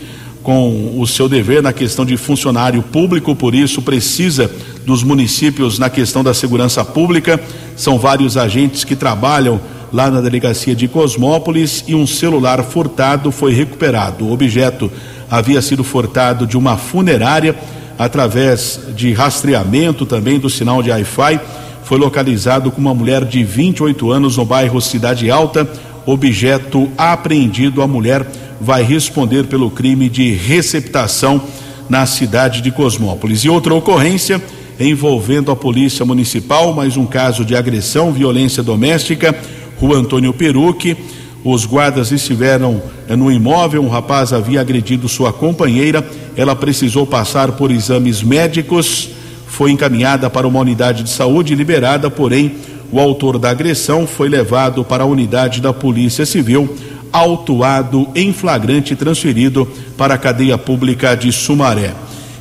com 0.43 0.99
o 0.99 1.07
seu 1.07 1.29
dever 1.29 1.63
na 1.63 1.71
questão 1.71 2.05
de 2.05 2.17
funcionário 2.17 2.83
público, 2.83 3.33
por 3.33 3.55
isso 3.55 3.81
precisa 3.81 4.51
dos 4.85 5.03
municípios 5.03 5.79
na 5.79 5.89
questão 5.89 6.21
da 6.21 6.33
segurança 6.33 6.83
pública. 6.83 7.41
São 7.77 7.97
vários 7.97 8.35
agentes 8.35 8.83
que 8.83 8.93
trabalham 8.93 9.61
lá 9.93 10.12
na 10.12 10.19
delegacia 10.19 10.75
de 10.75 10.88
Cosmópolis 10.88 11.86
e 11.88 11.95
um 11.95 12.06
celular 12.06 12.63
furtado 12.63 13.32
foi 13.32 13.53
recuperado. 13.53 14.25
O 14.25 14.34
objeto 14.34 14.91
havia 15.29 15.62
sido 15.62 15.84
furtado 15.84 16.45
de 16.45 16.58
uma 16.58 16.75
funerária 16.75 17.56
através 17.97 18.79
de 18.95 19.13
rastreamento 19.13 20.06
também 20.06 20.39
do 20.39 20.49
sinal 20.49 20.84
de 20.84 20.89
Wi-Fi 20.89 21.39
foi 21.84 21.97
localizado 21.97 22.71
com 22.71 22.79
uma 22.79 22.93
mulher 22.93 23.25
de 23.25 23.43
28 23.43 24.10
anos 24.10 24.38
no 24.38 24.45
bairro 24.45 24.82
Cidade 24.82 25.29
Alta. 25.29 25.69
Objeto 26.06 26.89
apreendido, 26.97 27.82
a 27.82 27.88
mulher 27.88 28.25
vai 28.60 28.84
responder 28.84 29.45
pelo 29.45 29.69
crime 29.69 30.10
de 30.10 30.32
receptação 30.32 31.41
na 31.89 32.06
cidade 32.06 32.62
de 32.62 32.71
Cosmópolis. 32.71 33.43
E 33.43 33.49
outra 33.49 33.73
ocorrência 33.73 34.41
envolvendo 34.79 35.51
a 35.51 35.56
Polícia 35.56 36.06
Municipal, 36.06 36.73
mais 36.73 36.97
um 36.97 37.06
caso 37.06 37.45
de 37.45 37.56
agressão, 37.56 38.12
violência 38.12 38.63
doméstica, 38.63 39.36
Rua 39.83 39.97
Antônio 39.97 40.31
Peruque. 40.33 40.95
Os 41.43 41.65
guardas 41.65 42.11
estiveram 42.11 42.81
eh, 43.07 43.15
no 43.15 43.29
imóvel, 43.29 43.83
um 43.83 43.89
rapaz 43.89 44.31
havia 44.31 44.61
agredido 44.61 45.09
sua 45.09 45.33
companheira, 45.33 46.07
ela 46.37 46.55
precisou 46.55 47.05
passar 47.05 47.51
por 47.51 47.69
exames 47.69 48.23
médicos 48.23 49.09
foi 49.53 49.69
encaminhada 49.69 50.31
para 50.31 50.47
uma 50.47 50.59
unidade 50.59 51.03
de 51.03 51.11
saúde 51.11 51.53
liberada, 51.53 52.09
porém 52.09 52.55
o 52.91 52.99
autor 52.99 53.37
da 53.37 53.51
agressão 53.51 54.07
foi 54.07 54.27
levado 54.27 54.83
para 54.83 55.03
a 55.03 55.05
unidade 55.05 55.61
da 55.61 55.71
Polícia 55.71 56.25
Civil, 56.25 56.75
autuado 57.11 58.07
em 58.15 58.33
flagrante 58.33 58.93
e 58.93 58.95
transferido 58.95 59.67
para 59.95 60.15
a 60.15 60.17
cadeia 60.17 60.57
pública 60.57 61.15
de 61.15 61.31
Sumaré. 61.31 61.93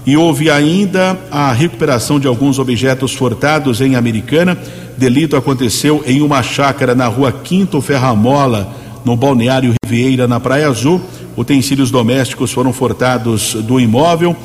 E 0.05 0.17
houve 0.17 0.51
ainda 0.51 1.19
a 1.31 1.53
recuperação 1.53 2.19
de 2.19 2.27
alguns 2.27 2.59
objetos 2.59 3.15
furtados 3.15 3.81
em 3.81 3.95
Americana. 3.95 4.59
Delito 4.97 5.37
aconteceu 5.37 6.03
em 6.07 6.21
uma 6.23 6.43
chácara 6.43 6.95
na 6.95 7.07
rua 7.07 7.33
Quinto 7.33 7.81
Ferramola, 7.81 8.75
no 9.05 9.17
balneário 9.17 9.75
Riviera, 9.85 10.27
na 10.27 10.41
Praia 10.41 10.69
Azul. 10.69 11.01
Utensílios 11.37 11.91
domésticos 11.91 12.53
foram 12.53 12.73
furtados 12.73 13.55
do 13.55 13.81
imóvel 13.81 14.37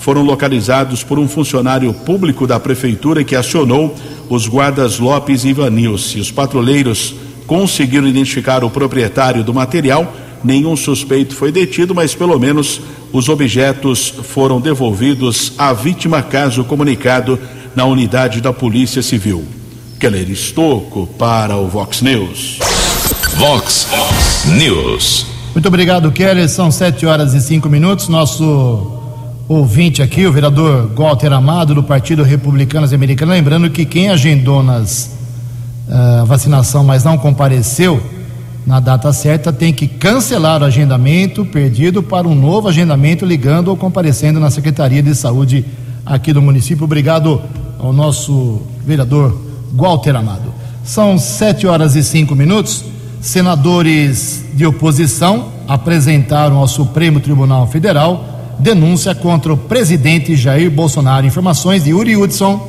foram 0.00 0.22
localizados 0.22 1.04
por 1.04 1.18
um 1.18 1.28
funcionário 1.28 1.92
público 1.92 2.46
da 2.46 2.58
prefeitura 2.58 3.22
que 3.22 3.36
acionou 3.36 3.94
os 4.30 4.48
guardas 4.48 4.98
Lopes 4.98 5.44
e 5.44 5.48
Ivanilce. 5.48 6.18
Os 6.18 6.30
patrulheiros 6.30 7.14
conseguiram 7.46 8.08
identificar 8.08 8.64
o 8.64 8.70
proprietário 8.70 9.44
do 9.44 9.52
material. 9.52 10.10
Nenhum 10.42 10.74
suspeito 10.76 11.34
foi 11.34 11.52
detido, 11.52 11.94
mas 11.94 12.14
pelo 12.14 12.38
menos 12.38 12.80
os 13.12 13.28
objetos 13.28 14.14
foram 14.22 14.60
devolvidos 14.60 15.52
à 15.58 15.72
vítima, 15.72 16.22
caso 16.22 16.64
comunicado 16.64 17.38
na 17.74 17.84
unidade 17.84 18.40
da 18.40 18.52
Polícia 18.52 19.02
Civil. 19.02 19.44
Keller 19.98 20.30
Estocco 20.30 21.06
para 21.18 21.56
o 21.56 21.68
Vox 21.68 22.00
News. 22.00 22.58
Vox 23.36 23.86
News. 24.46 25.26
Muito 25.54 25.68
obrigado, 25.68 26.10
Keller. 26.10 26.48
São 26.48 26.70
sete 26.70 27.04
horas 27.04 27.34
e 27.34 27.40
cinco 27.40 27.68
minutos. 27.68 28.08
Nosso 28.08 28.98
ouvinte 29.46 30.00
aqui, 30.00 30.26
o 30.26 30.32
vereador 30.32 30.90
Walter 30.96 31.32
Amado, 31.32 31.74
do 31.74 31.82
Partido 31.82 32.22
Republicano 32.22 32.86
Americano, 32.94 33.32
lembrando 33.32 33.68
que 33.68 33.84
quem 33.84 34.08
agendou 34.08 34.62
nas 34.62 35.10
uh, 35.88 36.24
vacinação, 36.24 36.84
mas 36.84 37.04
não 37.04 37.18
compareceu 37.18 38.00
na 38.66 38.78
data 38.78 39.12
certa, 39.12 39.52
tem 39.52 39.72
que 39.72 39.88
cancelar 39.88 40.62
o 40.62 40.64
agendamento 40.64 41.44
perdido 41.44 42.02
para 42.02 42.28
um 42.28 42.34
novo 42.34 42.68
agendamento, 42.68 43.24
ligando 43.24 43.68
ou 43.68 43.76
comparecendo 43.76 44.38
na 44.38 44.50
Secretaria 44.50 45.02
de 45.02 45.14
Saúde 45.14 45.64
aqui 46.04 46.32
do 46.32 46.42
município. 46.42 46.84
Obrigado 46.84 47.40
ao 47.78 47.92
nosso 47.92 48.62
vereador 48.84 49.40
Walter 49.72 50.14
Amado. 50.16 50.52
São 50.84 51.18
sete 51.18 51.66
horas 51.66 51.94
e 51.96 52.02
cinco 52.02 52.34
minutos. 52.34 52.84
Senadores 53.20 54.44
de 54.54 54.64
oposição 54.66 55.48
apresentaram 55.68 56.56
ao 56.56 56.66
Supremo 56.66 57.20
Tribunal 57.20 57.66
Federal 57.66 58.26
denúncia 58.58 59.14
contra 59.14 59.52
o 59.52 59.56
presidente 59.56 60.36
Jair 60.36 60.70
Bolsonaro. 60.70 61.26
Informações 61.26 61.84
de 61.84 61.94
Uri 61.94 62.16
Hudson. 62.16 62.68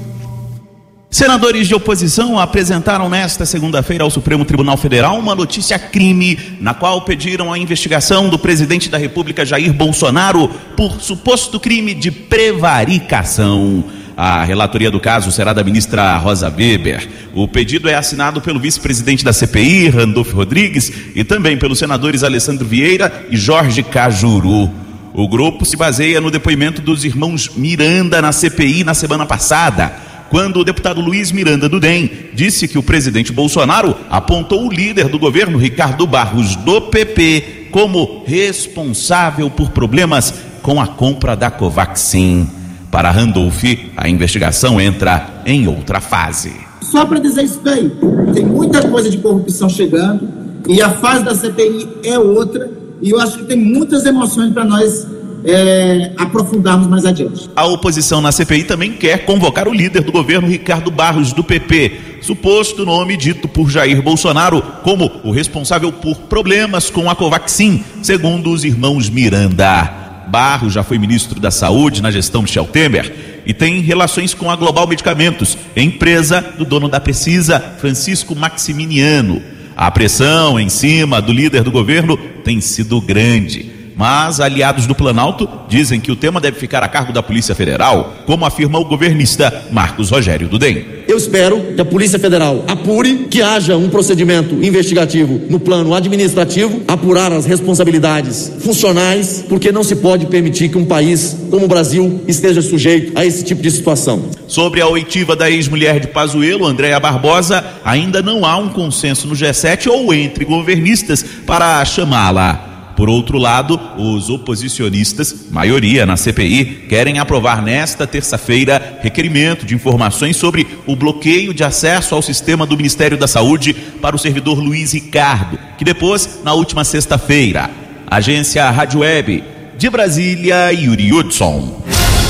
Senadores 1.13 1.67
de 1.67 1.75
oposição 1.75 2.39
apresentaram 2.39 3.09
nesta 3.09 3.45
segunda-feira 3.45 4.01
ao 4.01 4.09
Supremo 4.09 4.45
Tribunal 4.45 4.77
Federal 4.77 5.19
uma 5.19 5.35
notícia 5.35 5.77
crime, 5.77 6.39
na 6.61 6.73
qual 6.73 7.01
pediram 7.01 7.51
a 7.51 7.59
investigação 7.59 8.29
do 8.29 8.39
presidente 8.39 8.87
da 8.87 8.97
República 8.97 9.45
Jair 9.45 9.73
Bolsonaro 9.73 10.47
por 10.77 11.01
suposto 11.01 11.59
crime 11.59 11.93
de 11.93 12.11
prevaricação. 12.11 13.83
A 14.15 14.45
relatoria 14.45 14.89
do 14.89 15.01
caso 15.01 15.33
será 15.33 15.51
da 15.51 15.65
ministra 15.65 16.15
Rosa 16.17 16.47
Weber. 16.49 17.05
O 17.33 17.45
pedido 17.45 17.89
é 17.89 17.95
assinado 17.95 18.39
pelo 18.39 18.61
vice-presidente 18.61 19.25
da 19.25 19.33
CPI, 19.33 19.89
Randolfo 19.89 20.33
Rodrigues, 20.33 20.93
e 21.13 21.25
também 21.25 21.57
pelos 21.57 21.79
senadores 21.79 22.23
Alessandro 22.23 22.65
Vieira 22.65 23.25
e 23.29 23.35
Jorge 23.35 23.83
Cajuru. 23.83 24.71
O 25.13 25.27
grupo 25.27 25.65
se 25.65 25.75
baseia 25.75 26.21
no 26.21 26.31
depoimento 26.31 26.81
dos 26.81 27.03
irmãos 27.03 27.51
Miranda 27.53 28.21
na 28.21 28.31
CPI 28.31 28.85
na 28.85 28.93
semana 28.93 29.25
passada, 29.25 29.93
quando 30.31 30.61
o 30.61 30.63
deputado 30.63 31.01
Luiz 31.01 31.29
Miranda 31.29 31.67
do 31.67 31.77
DEM 31.77 32.09
disse 32.33 32.65
que 32.65 32.77
o 32.77 32.83
presidente 32.83 33.33
Bolsonaro 33.33 33.93
apontou 34.09 34.65
o 34.65 34.71
líder 34.71 35.09
do 35.09 35.19
governo, 35.19 35.57
Ricardo 35.57 36.07
Barros, 36.07 36.55
do 36.55 36.83
PP, 36.83 37.67
como 37.69 38.23
responsável 38.25 39.49
por 39.49 39.71
problemas 39.71 40.33
com 40.61 40.79
a 40.79 40.87
compra 40.87 41.35
da 41.35 41.51
Covaxin. 41.51 42.47
Para 42.89 43.11
Randolph, 43.11 43.61
a 43.97 44.07
investigação 44.07 44.79
entra 44.79 45.41
em 45.45 45.67
outra 45.67 45.99
fase. 45.99 46.53
Só 46.81 47.05
para 47.05 47.19
dizer 47.19 47.43
isso 47.43 47.59
daí, 47.61 47.91
tem 48.33 48.45
muita 48.45 48.87
coisa 48.87 49.09
de 49.09 49.17
corrupção 49.17 49.67
chegando 49.67 50.29
e 50.65 50.81
a 50.81 50.91
fase 50.91 51.25
da 51.25 51.35
CPI 51.35 51.89
é 52.05 52.17
outra 52.17 52.71
e 53.01 53.09
eu 53.09 53.19
acho 53.19 53.39
que 53.39 53.45
tem 53.45 53.57
muitas 53.57 54.05
emoções 54.05 54.53
para 54.53 54.63
nós 54.63 55.05
é, 55.43 56.11
aprofundarmos 56.17 56.87
mais 56.87 57.05
adiante. 57.05 57.49
A 57.55 57.65
oposição 57.65 58.21
na 58.21 58.31
CPI 58.31 58.63
também 58.63 58.91
quer 58.91 59.25
convocar 59.25 59.67
o 59.67 59.73
líder 59.73 60.01
do 60.01 60.11
governo, 60.11 60.47
Ricardo 60.47 60.91
Barros, 60.91 61.33
do 61.33 61.43
PP, 61.43 62.19
suposto 62.21 62.85
nome 62.85 63.17
dito 63.17 63.47
por 63.47 63.69
Jair 63.69 64.01
Bolsonaro 64.01 64.61
como 64.83 65.11
o 65.23 65.31
responsável 65.31 65.91
por 65.91 66.15
problemas 66.21 66.89
com 66.89 67.09
a 67.09 67.15
Covaxin, 67.15 67.83
segundo 68.01 68.51
os 68.51 68.63
irmãos 68.63 69.09
Miranda. 69.09 69.99
Barros 70.27 70.73
já 70.73 70.83
foi 70.83 70.97
ministro 70.97 71.39
da 71.39 71.51
Saúde 71.51 72.01
na 72.01 72.09
gestão 72.09 72.41
Michel 72.41 72.65
Temer 72.65 73.41
e 73.45 73.53
tem 73.53 73.81
relações 73.81 74.33
com 74.33 74.49
a 74.49 74.55
Global 74.55 74.87
Medicamentos, 74.87 75.57
empresa 75.75 76.41
do 76.57 76.63
dono 76.63 76.87
da 76.87 76.99
Precisa, 76.99 77.59
Francisco 77.79 78.35
Maximiniano. 78.35 79.41
A 79.75 79.89
pressão 79.89 80.59
em 80.59 80.69
cima 80.69 81.21
do 81.21 81.33
líder 81.33 81.63
do 81.63 81.71
governo 81.71 82.15
tem 82.43 82.61
sido 82.61 83.01
grande. 83.01 83.70
Mas 84.01 84.39
aliados 84.39 84.87
do 84.87 84.95
Planalto 84.95 85.47
dizem 85.69 85.99
que 85.99 86.11
o 86.11 86.15
tema 86.15 86.41
deve 86.41 86.57
ficar 86.57 86.81
a 86.81 86.87
cargo 86.87 87.13
da 87.13 87.21
Polícia 87.21 87.53
Federal, 87.53 88.15
como 88.25 88.43
afirma 88.43 88.79
o 88.79 88.85
governista 88.85 89.65
Marcos 89.71 90.09
Rogério 90.09 90.49
Dudem. 90.49 90.83
Eu 91.07 91.15
espero 91.15 91.61
que 91.75 91.81
a 91.81 91.85
Polícia 91.85 92.17
Federal 92.17 92.65
apure, 92.67 93.27
que 93.29 93.43
haja 93.43 93.77
um 93.77 93.91
procedimento 93.91 94.55
investigativo 94.55 95.39
no 95.47 95.59
plano 95.59 95.93
administrativo, 95.93 96.81
apurar 96.87 97.31
as 97.31 97.45
responsabilidades 97.45 98.51
funcionais, 98.61 99.45
porque 99.47 99.71
não 99.71 99.83
se 99.83 99.95
pode 99.97 100.25
permitir 100.25 100.69
que 100.69 100.79
um 100.79 100.85
país 100.85 101.37
como 101.51 101.65
o 101.65 101.69
Brasil 101.69 102.23
esteja 102.27 102.63
sujeito 102.63 103.11
a 103.15 103.23
esse 103.23 103.43
tipo 103.43 103.61
de 103.61 103.69
situação. 103.69 104.31
Sobre 104.47 104.81
a 104.81 104.87
oitiva 104.87 105.35
da 105.35 105.47
ex-mulher 105.47 105.99
de 105.99 106.07
Pazuello, 106.07 106.65
Andréa 106.65 106.99
Barbosa, 106.99 107.63
ainda 107.85 108.19
não 108.23 108.47
há 108.47 108.57
um 108.57 108.69
consenso 108.69 109.27
no 109.27 109.35
G7 109.35 109.91
ou 109.91 110.11
entre 110.11 110.43
governistas 110.43 111.23
para 111.45 111.85
chamá-la. 111.85 112.70
Por 113.01 113.09
outro 113.09 113.39
lado, 113.39 113.81
os 113.97 114.29
oposicionistas, 114.29 115.47
maioria 115.49 116.05
na 116.05 116.15
CPI, 116.15 116.85
querem 116.87 117.17
aprovar 117.17 117.59
nesta 117.59 118.05
terça-feira 118.05 118.99
requerimento 119.01 119.65
de 119.65 119.73
informações 119.73 120.37
sobre 120.37 120.67
o 120.85 120.95
bloqueio 120.95 121.51
de 121.51 121.63
acesso 121.63 122.13
ao 122.13 122.21
sistema 122.21 122.63
do 122.63 122.77
Ministério 122.77 123.17
da 123.17 123.27
Saúde 123.27 123.73
para 123.73 124.15
o 124.15 124.19
servidor 124.19 124.59
Luiz 124.59 124.93
Ricardo, 124.93 125.57
que 125.79 125.83
depois, 125.83 126.41
na 126.43 126.53
última 126.53 126.83
sexta-feira. 126.83 127.71
Agência 128.05 128.69
Rádio 128.69 128.99
Web, 128.99 129.43
de 129.79 129.89
Brasília, 129.89 130.71
Yuri 130.71 131.11
Hudson. 131.11 131.83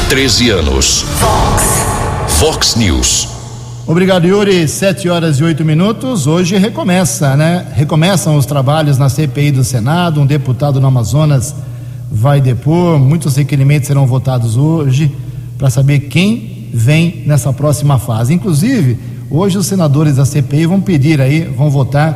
13 0.07 0.51
anos. 0.51 1.01
Fox. 1.19 2.39
Fox 2.39 2.75
News. 2.77 3.40
Obrigado, 3.91 4.25
Yuri. 4.25 4.69
Sete 4.69 5.09
horas 5.09 5.41
e 5.41 5.43
oito 5.43 5.65
minutos. 5.65 6.25
Hoje 6.25 6.55
recomeça, 6.55 7.35
né? 7.35 7.67
Recomeçam 7.73 8.37
os 8.37 8.45
trabalhos 8.45 8.97
na 8.97 9.09
CPI 9.09 9.51
do 9.51 9.65
Senado. 9.65 10.21
Um 10.21 10.25
deputado 10.25 10.79
no 10.79 10.87
Amazonas 10.87 11.53
vai 12.09 12.39
depor. 12.39 12.97
Muitos 12.97 13.35
requerimentos 13.35 13.87
serão 13.87 14.07
votados 14.07 14.55
hoje 14.55 15.13
para 15.57 15.69
saber 15.69 16.07
quem 16.07 16.69
vem 16.73 17.23
nessa 17.25 17.51
próxima 17.51 17.99
fase. 17.99 18.33
Inclusive, 18.33 18.97
hoje 19.29 19.57
os 19.57 19.65
senadores 19.65 20.15
da 20.15 20.23
CPI 20.23 20.67
vão 20.67 20.79
pedir 20.79 21.19
aí, 21.19 21.41
vão 21.41 21.69
votar 21.69 22.13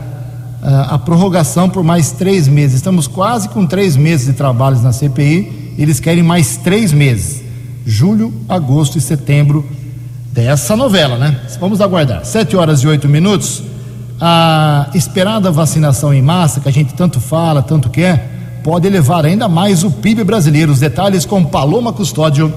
uh, 0.63 0.93
a 0.93 0.97
prorrogação 0.97 1.69
por 1.69 1.83
mais 1.83 2.09
três 2.09 2.47
meses. 2.47 2.77
Estamos 2.77 3.05
quase 3.05 3.49
com 3.49 3.65
três 3.65 3.97
meses 3.97 4.27
de 4.27 4.33
trabalhos 4.33 4.81
na 4.81 4.93
CPI. 4.93 5.73
Eles 5.77 5.99
querem 5.99 6.23
mais 6.23 6.55
três 6.55 6.93
meses: 6.93 7.43
julho, 7.85 8.33
agosto 8.47 8.97
e 8.97 9.01
setembro 9.01 9.74
dessa 10.35 10.75
novela, 10.75 11.17
né? 11.17 11.39
Vamos 11.61 11.79
aguardar. 11.79 12.25
Sete 12.25 12.57
horas 12.57 12.81
e 12.81 12.87
oito 12.87 13.07
minutos. 13.07 13.63
A 14.19 14.89
esperada 14.93 15.49
vacinação 15.49 16.13
em 16.13 16.21
massa, 16.21 16.59
que 16.59 16.67
a 16.67 16.71
gente 16.71 16.93
tanto 16.93 17.21
fala, 17.21 17.63
tanto 17.63 17.89
quer, 17.89 18.59
pode 18.61 18.85
elevar 18.85 19.25
ainda 19.25 19.47
mais 19.47 19.85
o 19.85 19.91
PIB 19.91 20.25
brasileiro. 20.25 20.73
Os 20.73 20.79
detalhes 20.81 21.25
com 21.25 21.45
Paloma 21.45 21.93
Custódio. 21.93 22.53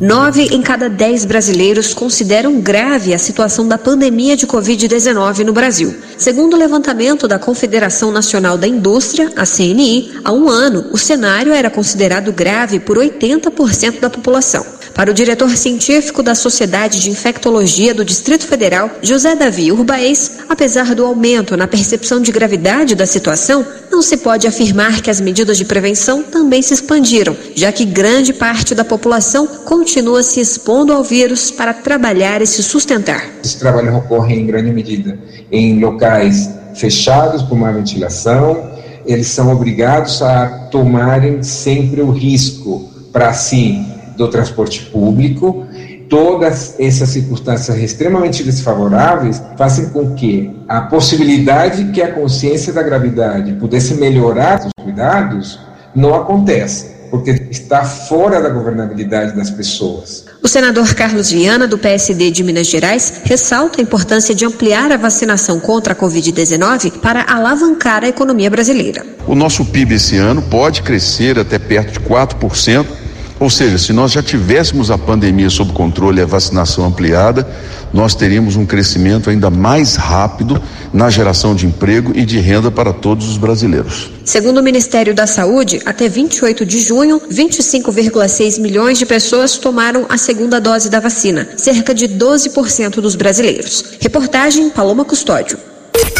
Nove 0.00 0.46
em 0.46 0.60
cada 0.60 0.88
dez 0.88 1.24
brasileiros 1.24 1.94
consideram 1.94 2.60
grave 2.60 3.14
a 3.14 3.18
situação 3.18 3.68
da 3.68 3.78
pandemia 3.78 4.36
de 4.36 4.46
Covid-19 4.46 5.44
no 5.44 5.52
Brasil. 5.52 5.94
Segundo 6.18 6.54
o 6.54 6.58
levantamento 6.58 7.28
da 7.28 7.38
Confederação 7.38 8.10
Nacional 8.10 8.58
da 8.58 8.66
Indústria, 8.66 9.30
a 9.36 9.46
CNI, 9.46 10.10
há 10.24 10.32
um 10.32 10.48
ano 10.48 10.86
o 10.90 10.98
cenário 10.98 11.52
era 11.52 11.70
considerado 11.70 12.32
grave 12.32 12.80
por 12.80 12.96
80% 12.96 14.00
da 14.00 14.10
população. 14.10 14.79
Para 14.94 15.10
o 15.10 15.14
diretor 15.14 15.50
científico 15.56 16.22
da 16.22 16.34
Sociedade 16.34 17.00
de 17.00 17.10
Infectologia 17.10 17.94
do 17.94 18.04
Distrito 18.04 18.46
Federal, 18.46 18.90
José 19.02 19.34
Davi 19.34 19.72
Urbaez, 19.72 20.38
apesar 20.48 20.94
do 20.94 21.06
aumento 21.06 21.56
na 21.56 21.66
percepção 21.66 22.20
de 22.20 22.32
gravidade 22.32 22.94
da 22.94 23.06
situação, 23.06 23.64
não 23.90 24.02
se 24.02 24.18
pode 24.18 24.46
afirmar 24.46 25.00
que 25.00 25.10
as 25.10 25.20
medidas 25.20 25.56
de 25.56 25.64
prevenção 25.64 26.22
também 26.22 26.60
se 26.60 26.74
expandiram, 26.74 27.36
já 27.54 27.72
que 27.72 27.84
grande 27.84 28.32
parte 28.32 28.74
da 28.74 28.84
população 28.84 29.46
continua 29.46 30.22
se 30.22 30.40
expondo 30.40 30.92
ao 30.92 31.02
vírus 31.02 31.50
para 31.50 31.72
trabalhar 31.72 32.42
e 32.42 32.46
se 32.46 32.62
sustentar. 32.62 33.24
Esse 33.42 33.58
trabalho 33.58 33.96
ocorre 33.96 34.34
em 34.34 34.46
grande 34.46 34.70
medida 34.70 35.18
em 35.50 35.80
locais 35.80 36.50
fechados 36.74 37.42
por 37.42 37.54
uma 37.54 37.72
ventilação, 37.72 38.70
eles 39.06 39.28
são 39.28 39.50
obrigados 39.50 40.20
a 40.22 40.68
tomarem 40.70 41.42
sempre 41.42 42.00
o 42.00 42.10
risco 42.10 42.88
para 43.12 43.32
si 43.32 43.84
do 44.20 44.28
transporte 44.28 44.82
público. 44.82 45.66
Todas 46.08 46.74
essas 46.78 47.08
circunstâncias 47.08 47.78
extremamente 47.78 48.42
desfavoráveis 48.42 49.42
fazem 49.56 49.88
com 49.90 50.14
que 50.14 50.50
a 50.68 50.82
possibilidade 50.82 51.90
que 51.92 52.02
a 52.02 52.12
consciência 52.12 52.72
da 52.72 52.82
gravidade 52.82 53.54
pudesse 53.54 53.94
melhorar 53.94 54.60
os 54.66 54.84
cuidados 54.84 55.58
não 55.94 56.14
aconteça 56.14 57.00
porque 57.10 57.48
está 57.50 57.84
fora 57.84 58.40
da 58.40 58.48
governabilidade 58.48 59.34
das 59.34 59.50
pessoas. 59.50 60.26
O 60.40 60.46
senador 60.46 60.94
Carlos 60.94 61.32
Viana, 61.32 61.66
do 61.66 61.76
PSD 61.76 62.30
de 62.30 62.44
Minas 62.44 62.68
Gerais, 62.68 63.22
ressalta 63.24 63.80
a 63.80 63.82
importância 63.82 64.32
de 64.32 64.44
ampliar 64.44 64.92
a 64.92 64.96
vacinação 64.96 65.58
contra 65.58 65.92
a 65.92 65.96
Covid-19 65.96 67.00
para 67.00 67.24
alavancar 67.28 68.04
a 68.04 68.08
economia 68.08 68.48
brasileira. 68.48 69.04
O 69.26 69.34
nosso 69.34 69.64
PIB 69.64 69.96
esse 69.96 70.16
ano 70.16 70.40
pode 70.40 70.82
crescer 70.82 71.36
até 71.36 71.58
perto 71.58 71.94
de 71.94 72.00
4%. 72.00 72.99
Ou 73.40 73.48
seja, 73.48 73.78
se 73.78 73.90
nós 73.90 74.12
já 74.12 74.22
tivéssemos 74.22 74.90
a 74.90 74.98
pandemia 74.98 75.48
sob 75.48 75.72
controle 75.72 76.20
e 76.20 76.22
a 76.22 76.26
vacinação 76.26 76.84
ampliada, 76.84 77.48
nós 77.90 78.14
teríamos 78.14 78.54
um 78.54 78.66
crescimento 78.66 79.30
ainda 79.30 79.48
mais 79.48 79.96
rápido 79.96 80.60
na 80.92 81.08
geração 81.08 81.54
de 81.54 81.66
emprego 81.66 82.12
e 82.14 82.26
de 82.26 82.38
renda 82.38 82.70
para 82.70 82.92
todos 82.92 83.30
os 83.30 83.38
brasileiros. 83.38 84.10
Segundo 84.26 84.58
o 84.58 84.62
Ministério 84.62 85.14
da 85.14 85.26
Saúde, 85.26 85.80
até 85.86 86.06
28 86.06 86.66
de 86.66 86.80
junho, 86.80 87.18
25,6 87.32 88.60
milhões 88.60 88.98
de 88.98 89.06
pessoas 89.06 89.56
tomaram 89.56 90.04
a 90.10 90.18
segunda 90.18 90.60
dose 90.60 90.90
da 90.90 91.00
vacina, 91.00 91.48
cerca 91.56 91.94
de 91.94 92.06
12% 92.06 93.00
dos 93.00 93.14
brasileiros. 93.14 93.84
Reportagem 94.00 94.68
Paloma 94.68 95.04
Custódio. 95.04 95.58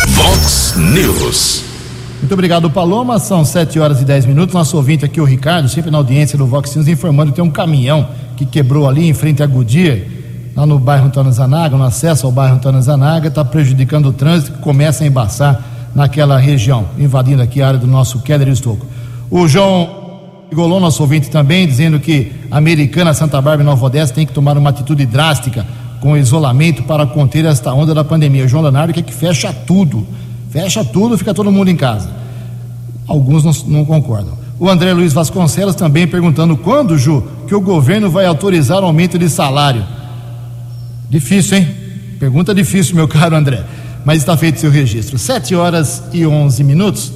Vox 0.09 0.75
News. 0.77 1.70
Muito 2.31 2.39
obrigado, 2.39 2.71
Paloma. 2.71 3.19
São 3.19 3.45
7 3.45 3.81
horas 3.81 4.01
e 4.01 4.05
10 4.05 4.25
minutos. 4.25 4.55
Nosso 4.55 4.77
ouvinte 4.77 5.05
aqui, 5.05 5.21
o 5.21 5.25
Ricardo, 5.25 5.69
sempre 5.69 5.91
na 5.91 5.99
audiência 5.99 6.39
do 6.39 6.47
Vox 6.47 6.77
News, 6.77 6.87
informando 6.87 7.33
que 7.33 7.35
tem 7.35 7.45
um 7.45 7.51
caminhão 7.51 8.07
que 8.37 8.47
quebrou 8.47 8.89
ali 8.89 9.09
em 9.09 9.13
frente 9.13 9.43
à 9.43 9.47
Goodyear, 9.49 9.99
lá 10.55 10.65
no 10.65 10.79
bairro 10.79 11.07
Antônio 11.07 11.33
Zanaga, 11.33 11.77
no 11.77 11.83
acesso 11.83 12.27
ao 12.27 12.31
bairro 12.31 12.55
Antônio 12.55 12.81
Zanaga, 12.81 13.27
está 13.27 13.45
prejudicando 13.45 14.07
o 14.07 14.13
trânsito 14.13 14.53
que 14.53 14.59
começa 14.61 15.03
a 15.03 15.09
embaçar 15.09 15.61
naquela 15.93 16.39
região, 16.39 16.85
invadindo 16.97 17.43
aqui 17.43 17.61
a 17.61 17.67
área 17.67 17.81
do 17.81 17.89
nosso 17.89 18.21
Keller 18.21 18.47
Estocco. 18.47 18.87
O 19.29 19.49
João 19.49 20.21
Golon, 20.55 20.79
nosso 20.79 21.03
ouvinte 21.03 21.31
também, 21.31 21.67
dizendo 21.67 21.99
que 21.99 22.31
a 22.49 22.59
americana 22.59 23.13
Santa 23.13 23.41
Bárbara 23.41 23.63
e 23.63 23.67
Nova 23.67 23.87
Odessa 23.87 24.15
tem 24.15 24.25
que 24.25 24.33
tomar 24.33 24.57
uma 24.57 24.71
atitude 24.71 25.05
drástica 25.05 25.67
com 26.01 26.17
isolamento 26.17 26.85
para 26.85 27.05
conter 27.07 27.45
esta 27.45 27.75
onda 27.75 27.93
da 27.93 28.05
pandemia. 28.05 28.45
O 28.45 28.49
João 28.49 28.63
Leonardo 28.63 28.95
quer 28.95 29.03
que 29.03 29.13
fecha 29.13 29.53
tudo 29.53 30.07
Fecha 30.51 30.85
tudo, 30.85 31.17
fica 31.17 31.33
todo 31.33 31.51
mundo 31.51 31.71
em 31.71 31.77
casa. 31.77 32.11
Alguns 33.07 33.45
não, 33.45 33.53
não 33.69 33.85
concordam. 33.85 34.39
O 34.59 34.69
André 34.69 34.93
Luiz 34.93 35.13
Vasconcelos 35.13 35.75
também 35.75 36.07
perguntando 36.07 36.57
quando, 36.57 36.99
Ju, 36.99 37.25
que 37.47 37.55
o 37.55 37.61
governo 37.61 38.11
vai 38.11 38.27
autorizar 38.27 38.83
o 38.83 38.87
aumento 38.87 39.19
de 39.19 39.29
salário. 39.31 39.85
Difícil, 41.09 41.59
hein? 41.59 41.69
Pergunta 42.19 42.55
difícil, 42.55 42.95
meu 42.95 43.07
caro 43.09 43.37
André. 43.37 43.65
Mas 44.05 44.19
está 44.19 44.37
feito 44.37 44.61
seu 44.61 44.71
registro. 44.71 45.19
Sete 45.19 45.55
horas 45.55 46.03
e 46.13 46.27
onze 46.27 46.65
minutos. 46.65 47.13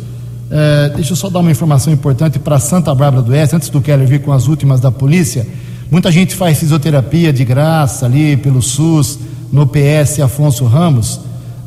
É, 0.50 0.92
deixa 0.94 1.12
eu 1.12 1.16
só 1.16 1.28
dar 1.28 1.40
uma 1.40 1.50
informação 1.50 1.92
importante 1.92 2.38
para 2.38 2.58
Santa 2.58 2.94
Bárbara 2.94 3.22
do 3.22 3.32
Oeste, 3.32 3.56
antes 3.56 3.68
do 3.68 3.80
Keller 3.80 4.06
vir 4.06 4.22
com 4.22 4.32
as 4.32 4.46
últimas 4.46 4.80
da 4.80 4.92
polícia. 4.92 5.46
Muita 5.90 6.10
gente 6.12 6.34
faz 6.34 6.58
fisioterapia 6.58 7.32
de 7.32 7.44
graça 7.44 8.06
ali 8.06 8.36
pelo 8.36 8.62
SUS, 8.62 9.18
no 9.52 9.66
PS 9.66 10.20
Afonso 10.20 10.64
Ramos 10.64 11.20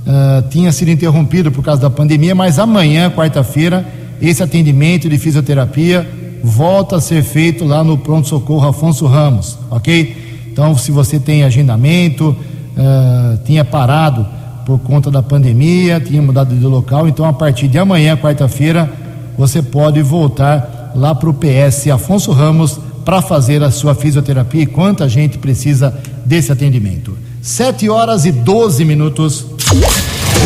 uh, 0.08 0.47
tinha 0.49 0.72
sido 0.72 0.89
interrompido 0.89 1.51
por 1.51 1.64
causa 1.64 1.82
da 1.82 1.89
pandemia, 1.89 2.34
mas 2.34 2.58
amanhã, 2.58 3.12
quarta-feira, 3.12 3.86
esse 4.22 4.41
atendimento 4.41 5.10
de 5.10 5.18
fisioterapia 5.18 6.08
volta 6.41 6.95
a 6.95 7.01
ser 7.01 7.24
feito 7.24 7.66
lá 7.66 7.84
no 7.84 7.97
pronto-socorro 7.97 8.68
Afonso 8.68 9.05
Ramos, 9.05 9.58
ok? 9.70 10.47
Então, 10.51 10.76
se 10.78 10.91
você 10.91 11.20
tem 11.20 11.43
agendamento, 11.43 12.30
uh, 12.30 13.38
tinha 13.43 13.66
parado 13.66 14.26
por 14.66 14.80
conta 14.80 15.12
da 15.12 15.22
pandemia, 15.22 15.99
tinha 15.99 16.22
mudado 16.22 16.55
de 16.55 16.66
local, 16.66 17.08
então 17.08 17.26
a 17.26 17.34
partir 17.34 17.68
de 17.68 17.78
amanhã, 17.78 18.18
quarta-feira, 18.18 18.89
você 19.38 19.62
pode 19.62 20.01
voltar 20.01 20.91
lá 20.95 21.14
para 21.14 21.30
o 21.30 21.34
PS 21.34 21.88
Afonso 21.88 22.32
Ramos 22.32 22.80
para 23.05 23.22
fazer 23.22 23.64
a 23.64 23.72
sua 23.72 23.95
fisioterapia 23.95 24.64
e 24.64 24.66
quanta 24.66 25.08
gente 25.08 25.38
precisa 25.38 25.97
desse 26.26 26.51
atendimento. 26.51 27.18
7 27.41 27.88
horas 27.89 28.26
e 28.26 28.32
12 28.32 28.84
minutos. 28.84 29.57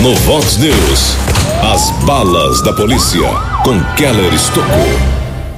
No 0.02 0.16
Vox 0.16 0.58
News, 0.58 1.16
as 1.62 1.92
balas 2.06 2.60
da 2.64 2.74
polícia 2.74 3.22
com 3.64 3.80
Keller 3.96 4.34
Estocou. 4.34 4.66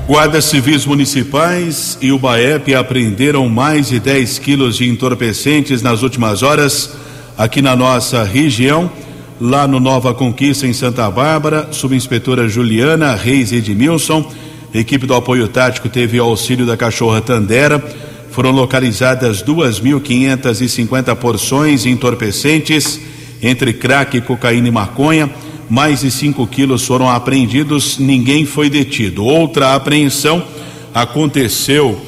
Guardas 0.05 0.43
civis 0.43 0.85
municipais 0.85 1.97
e 2.01 2.11
o 2.11 2.19
BAEP 2.19 2.75
apreenderam 2.75 3.47
mais 3.47 3.87
de 3.87 4.01
10 4.01 4.39
quilos 4.39 4.75
de 4.75 4.89
entorpecentes 4.89 5.81
nas 5.81 6.03
últimas 6.03 6.43
horas 6.43 6.89
aqui 7.37 7.61
na 7.61 7.73
nossa 7.73 8.21
região. 8.25 8.91
Lá 9.39 9.65
no 9.65 9.79
Nova 9.79 10.13
Conquista, 10.13 10.67
em 10.67 10.73
Santa 10.73 11.09
Bárbara, 11.09 11.69
subinspetora 11.71 12.49
Juliana 12.49 13.15
Reis 13.15 13.53
Edmilson, 13.53 14.29
equipe 14.73 15.07
do 15.07 15.15
apoio 15.15 15.47
tático 15.47 15.87
teve 15.87 16.19
auxílio 16.19 16.65
da 16.65 16.75
cachorra 16.75 17.21
Tandera. 17.21 17.81
Foram 18.29 18.51
localizadas 18.51 19.41
2.550 19.41 21.15
porções 21.15 21.85
entorpecentes 21.85 23.12
entre 23.43 23.73
crack, 23.73 24.21
cocaína 24.21 24.69
e 24.69 24.71
maconha. 24.71 25.29
Mais 25.69 26.01
de 26.01 26.09
5 26.09 26.47
quilos 26.47 26.85
foram 26.85 27.09
apreendidos, 27.09 27.97
ninguém 27.99 28.45
foi 28.45 28.69
detido. 28.69 29.25
Outra 29.25 29.75
apreensão 29.75 30.43
aconteceu 30.93 31.99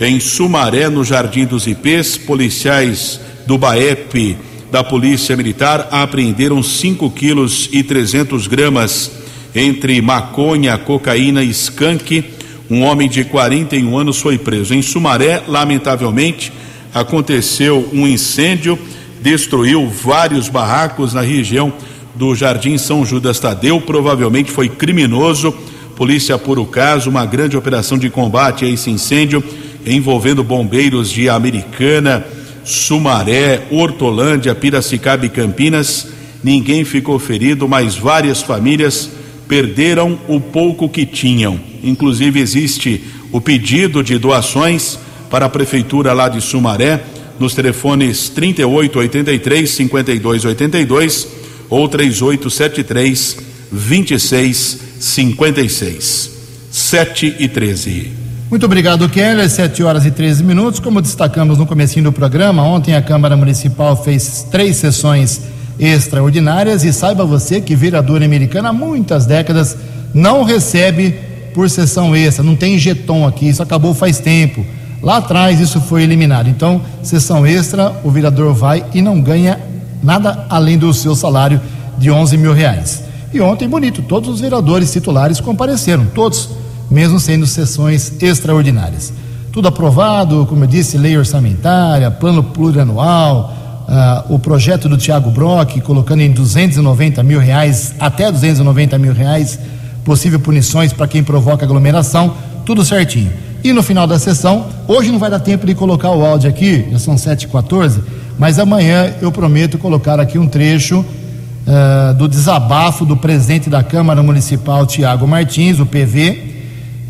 em 0.00 0.20
Sumaré, 0.20 0.88
no 0.88 1.04
Jardim 1.04 1.46
dos 1.46 1.66
Ipês. 1.66 2.16
Policiais 2.16 3.20
do 3.46 3.56
BAEP 3.56 4.36
da 4.70 4.82
Polícia 4.82 5.36
Militar 5.36 5.88
apreenderam 5.90 6.62
5 6.62 7.10
quilos 7.10 7.68
e 7.72 7.82
300 7.82 8.46
gramas 8.46 9.10
entre 9.54 10.00
maconha, 10.00 10.76
cocaína 10.78 11.42
e 11.42 11.50
skunk. 11.50 12.24
Um 12.70 12.82
homem 12.82 13.08
de 13.08 13.24
41 13.24 13.98
anos 13.98 14.18
foi 14.18 14.38
preso. 14.38 14.74
Em 14.74 14.80
Sumaré, 14.80 15.42
lamentavelmente, 15.46 16.50
aconteceu 16.94 17.88
um 17.92 18.06
incêndio, 18.06 18.78
destruiu 19.22 19.88
vários 19.88 20.48
barracos 20.48 21.14
na 21.14 21.20
região 21.20 21.72
do 22.14 22.34
Jardim 22.34 22.76
São 22.76 23.04
Judas 23.04 23.38
Tadeu. 23.38 23.80
Provavelmente 23.80 24.50
foi 24.50 24.68
criminoso. 24.68 25.54
Polícia 25.96 26.34
apura 26.34 26.60
o 26.60 26.66
caso. 26.66 27.08
Uma 27.08 27.24
grande 27.24 27.56
operação 27.56 27.96
de 27.96 28.10
combate 28.10 28.64
a 28.64 28.68
esse 28.68 28.90
incêndio 28.90 29.42
envolvendo 29.86 30.44
bombeiros 30.44 31.10
de 31.10 31.28
Americana, 31.28 32.24
Sumaré, 32.64 33.62
Hortolândia, 33.70 34.54
Piracicaba 34.54 35.26
e 35.26 35.28
Campinas. 35.28 36.08
Ninguém 36.42 36.84
ficou 36.84 37.18
ferido, 37.18 37.68
mas 37.68 37.96
várias 37.96 38.42
famílias 38.42 39.10
perderam 39.48 40.18
o 40.28 40.40
pouco 40.40 40.88
que 40.88 41.04
tinham. 41.04 41.58
Inclusive, 41.82 42.40
existe 42.40 43.04
o 43.30 43.40
pedido 43.40 44.02
de 44.02 44.18
doações 44.18 44.98
para 45.30 45.46
a 45.46 45.48
Prefeitura 45.48 46.12
lá 46.12 46.28
de 46.28 46.40
Sumaré, 46.40 47.02
nos 47.38 47.54
telefones 47.54 48.28
3883 48.28 49.70
5282 49.70 51.28
ou 51.68 51.86
3873 51.88 53.36
2656. 53.70 56.32
7 56.70 57.36
e 57.38 57.48
13. 57.48 58.12
Muito 58.50 58.66
obrigado, 58.66 59.08
Keller. 59.08 59.48
7 59.48 59.82
horas 59.82 60.04
e 60.04 60.10
13 60.10 60.44
minutos. 60.44 60.78
Como 60.78 61.00
destacamos 61.00 61.56
no 61.58 61.66
comecinho 61.66 62.04
do 62.04 62.12
programa, 62.12 62.62
ontem 62.62 62.94
a 62.94 63.02
Câmara 63.02 63.36
Municipal 63.36 64.00
fez 64.02 64.46
três 64.50 64.76
sessões 64.76 65.40
extraordinárias 65.78 66.84
e 66.84 66.92
saiba 66.92 67.24
você 67.24 67.60
que 67.60 67.74
vereador 67.74 68.22
americano 68.22 68.68
há 68.68 68.72
muitas 68.72 69.26
décadas 69.26 69.76
não 70.14 70.44
recebe 70.44 71.14
por 71.54 71.68
sessão 71.68 72.14
extra, 72.14 72.44
não 72.44 72.56
tem 72.56 72.78
jeton 72.78 73.26
aqui, 73.26 73.48
isso 73.48 73.62
acabou 73.62 73.94
faz 73.94 74.18
tempo. 74.18 74.64
Lá 75.02 75.16
atrás 75.16 75.58
isso 75.58 75.80
foi 75.80 76.02
eliminado. 76.04 76.48
Então, 76.48 76.80
sessão 77.02 77.44
extra, 77.44 77.92
o 78.04 78.10
vereador 78.10 78.54
vai 78.54 78.84
e 78.94 79.02
não 79.02 79.20
ganha 79.20 79.58
nada 80.02 80.46
além 80.48 80.78
do 80.78 80.94
seu 80.94 81.14
salário 81.14 81.60
de 81.98 82.10
11 82.10 82.36
mil 82.36 82.52
reais. 82.52 83.02
E 83.32 83.40
ontem, 83.40 83.68
bonito, 83.68 84.02
todos 84.02 84.28
os 84.28 84.40
vereadores 84.40 84.92
titulares 84.92 85.40
compareceram, 85.40 86.06
todos, 86.06 86.50
mesmo 86.90 87.18
sendo 87.18 87.46
sessões 87.46 88.12
extraordinárias. 88.22 89.12
Tudo 89.50 89.68
aprovado, 89.68 90.46
como 90.46 90.64
eu 90.64 90.68
disse, 90.68 90.96
lei 90.96 91.16
orçamentária, 91.16 92.10
plano 92.10 92.42
plurianual, 92.42 93.52
uh, 93.88 94.34
o 94.34 94.38
projeto 94.38 94.88
do 94.88 94.96
Tiago 94.96 95.30
Brock, 95.30 95.80
colocando 95.80 96.20
em 96.20 96.30
290 96.30 97.22
mil 97.22 97.40
reais, 97.40 97.94
até 97.98 98.30
290 98.30 98.98
mil 98.98 99.12
reais, 99.12 99.58
possível 100.04 100.38
punições 100.38 100.92
para 100.92 101.06
quem 101.08 101.22
provoca 101.22 101.64
aglomeração, 101.64 102.34
tudo 102.64 102.84
certinho. 102.84 103.32
E 103.64 103.72
no 103.72 103.82
final 103.82 104.08
da 104.08 104.18
sessão, 104.18 104.66
hoje 104.88 105.12
não 105.12 105.20
vai 105.20 105.30
dar 105.30 105.38
tempo 105.38 105.64
de 105.64 105.72
colocar 105.72 106.10
o 106.10 106.26
áudio 106.26 106.50
aqui, 106.50 106.88
já 106.90 106.98
são 106.98 107.14
7h14, 107.14 108.00
mas 108.36 108.58
amanhã 108.58 109.14
eu 109.22 109.30
prometo 109.30 109.78
colocar 109.78 110.18
aqui 110.18 110.36
um 110.36 110.48
trecho 110.48 110.98
uh, 111.00 112.14
do 112.14 112.26
desabafo 112.26 113.06
do 113.06 113.16
presidente 113.16 113.70
da 113.70 113.80
Câmara 113.84 114.20
Municipal, 114.20 114.84
Tiago 114.84 115.28
Martins, 115.28 115.78
o 115.78 115.86
PV, 115.86 116.42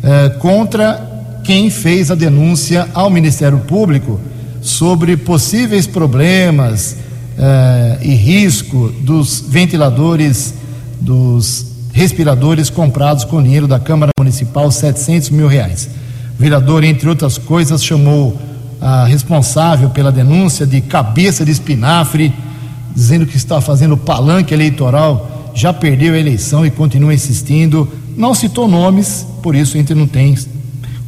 uh, 0.03 0.37
contra 0.37 1.01
quem 1.43 1.71
fez 1.71 2.11
a 2.11 2.15
denúncia 2.15 2.87
ao 2.93 3.09
Ministério 3.09 3.57
Público 3.57 4.19
sobre 4.61 5.17
possíveis 5.17 5.87
problemas 5.87 6.97
uh, 7.35 7.97
e 7.99 8.13
risco 8.13 8.93
dos 9.01 9.43
ventiladores, 9.47 10.53
dos 11.01 11.65
respiradores 11.91 12.69
comprados 12.69 13.23
com 13.23 13.41
dinheiro 13.41 13.67
da 13.67 13.79
Câmara 13.79 14.11
Municipal, 14.19 14.69
700 14.71 15.31
mil 15.31 15.47
reais. 15.47 16.02
Vereador, 16.43 16.83
entre 16.83 17.07
outras 17.07 17.37
coisas, 17.37 17.81
chamou 17.81 18.37
a 18.81 19.05
responsável 19.05 19.89
pela 19.91 20.11
denúncia 20.11 20.65
de 20.67 20.81
cabeça 20.81 21.45
de 21.45 21.51
espinafre, 21.51 22.33
dizendo 22.93 23.25
que 23.25 23.37
está 23.37 23.61
fazendo 23.61 23.95
palanque 23.95 24.53
eleitoral, 24.53 25.51
já 25.55 25.71
perdeu 25.71 26.13
a 26.13 26.17
eleição 26.17 26.65
e 26.65 26.69
continua 26.69 27.13
insistindo. 27.13 27.87
Não 28.17 28.35
citou 28.35 28.67
nomes, 28.67 29.25
por 29.41 29.55
isso 29.55 29.75
a 29.75 29.79
gente 29.79 29.95
não 29.95 30.05
tem 30.05 30.37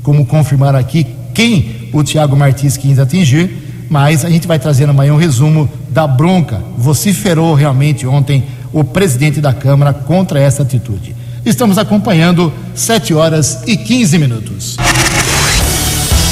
como 0.02 0.26
confirmar 0.26 0.74
aqui 0.74 1.06
quem 1.34 1.90
o 1.92 2.02
Tiago 2.02 2.38
Martins 2.38 2.78
quis 2.78 2.98
atingir, 2.98 3.86
mas 3.90 4.24
a 4.24 4.30
gente 4.30 4.48
vai 4.48 4.58
trazer 4.58 4.88
amanhã 4.88 5.14
um 5.14 5.18
resumo 5.18 5.70
da 5.90 6.08
bronca. 6.08 6.62
Vociferou 6.78 7.56
realmente 7.56 8.08
ontem 8.08 8.46
o 8.72 8.86
presidente 8.86 9.42
da 9.42 9.52
Câmara 9.52 9.92
contra 9.92 10.40
essa 10.40 10.64
atitude. 10.64 11.14
Estamos 11.46 11.78
acompanhando 11.78 12.54
7 12.74 13.14
horas 13.14 13.64
e 13.68 13.76
15 13.76 14.18
minutos. 14.18 14.78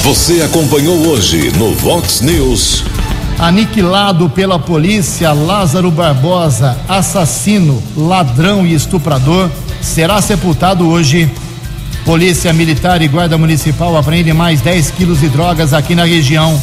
Você 0.04 0.42
acompanhou 0.42 1.08
hoje 1.08 1.50
no 1.58 1.74
Vox 1.76 2.20
News. 2.20 2.84
Aniquilado 3.40 4.30
pela 4.30 4.60
polícia, 4.60 5.32
Lázaro 5.32 5.90
Barbosa, 5.90 6.78
assassino, 6.90 7.82
ladrão 7.96 8.68
e 8.68 8.74
estuprador, 8.74 9.50
será 9.82 10.22
sepultado 10.22 10.90
hoje. 10.90 11.32
Polícia 12.04 12.52
Militar 12.52 13.02
e 13.02 13.08
Guarda 13.08 13.38
Municipal 13.38 13.96
apreendem 13.96 14.34
mais 14.34 14.60
10 14.60 14.92
quilos 14.92 15.22
de 15.22 15.30
drogas 15.30 15.74
aqui 15.74 15.96
na 15.96 16.04
região. 16.04 16.62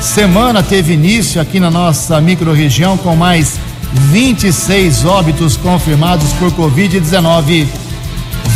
Semana 0.00 0.62
teve 0.62 0.92
início 0.92 1.40
aqui 1.40 1.58
na 1.58 1.72
nossa 1.72 2.20
microrregião 2.20 2.96
com 2.96 3.16
mais 3.16 3.58
26 4.12 5.04
óbitos 5.04 5.56
confirmados 5.56 6.32
por 6.34 6.52
Covid-19. 6.52 7.66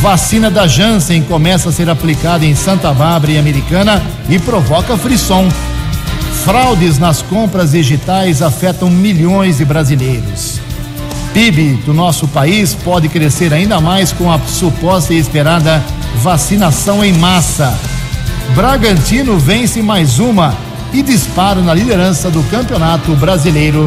Vacina 0.01 0.49
da 0.49 0.69
Janssen 0.69 1.23
começa 1.23 1.71
a 1.71 1.73
ser 1.73 1.91
aplicada 1.91 2.47
em 2.47 2.55
Santa 2.55 2.93
Bárbara 2.95 3.33
e 3.33 3.39
Americana 3.39 4.01
e 4.29 4.39
provoca 4.39 4.97
frisson. 4.97 5.49
Fraudes 6.45 6.99
nas 6.99 7.21
compras 7.21 7.73
digitais 7.73 8.41
afetam 8.41 8.89
milhões 8.89 9.59
de 9.59 9.65
brasileiros. 9.65 10.61
PIB 11.35 11.81
do 11.85 11.93
nosso 11.93 12.29
país 12.29 12.75
pode 12.75 13.09
crescer 13.09 13.53
ainda 13.53 13.81
mais 13.81 14.13
com 14.13 14.33
a 14.33 14.39
suposta 14.39 15.13
e 15.13 15.19
esperada 15.19 15.83
vacinação 16.23 17.05
em 17.05 17.13
massa. 17.15 17.77
Bragantino 18.55 19.37
vence 19.37 19.83
mais 19.83 20.21
uma 20.21 20.57
e 20.93 21.03
dispara 21.03 21.61
na 21.61 21.75
liderança 21.75 22.31
do 22.31 22.43
Campeonato 22.45 23.17
Brasileiro. 23.17 23.87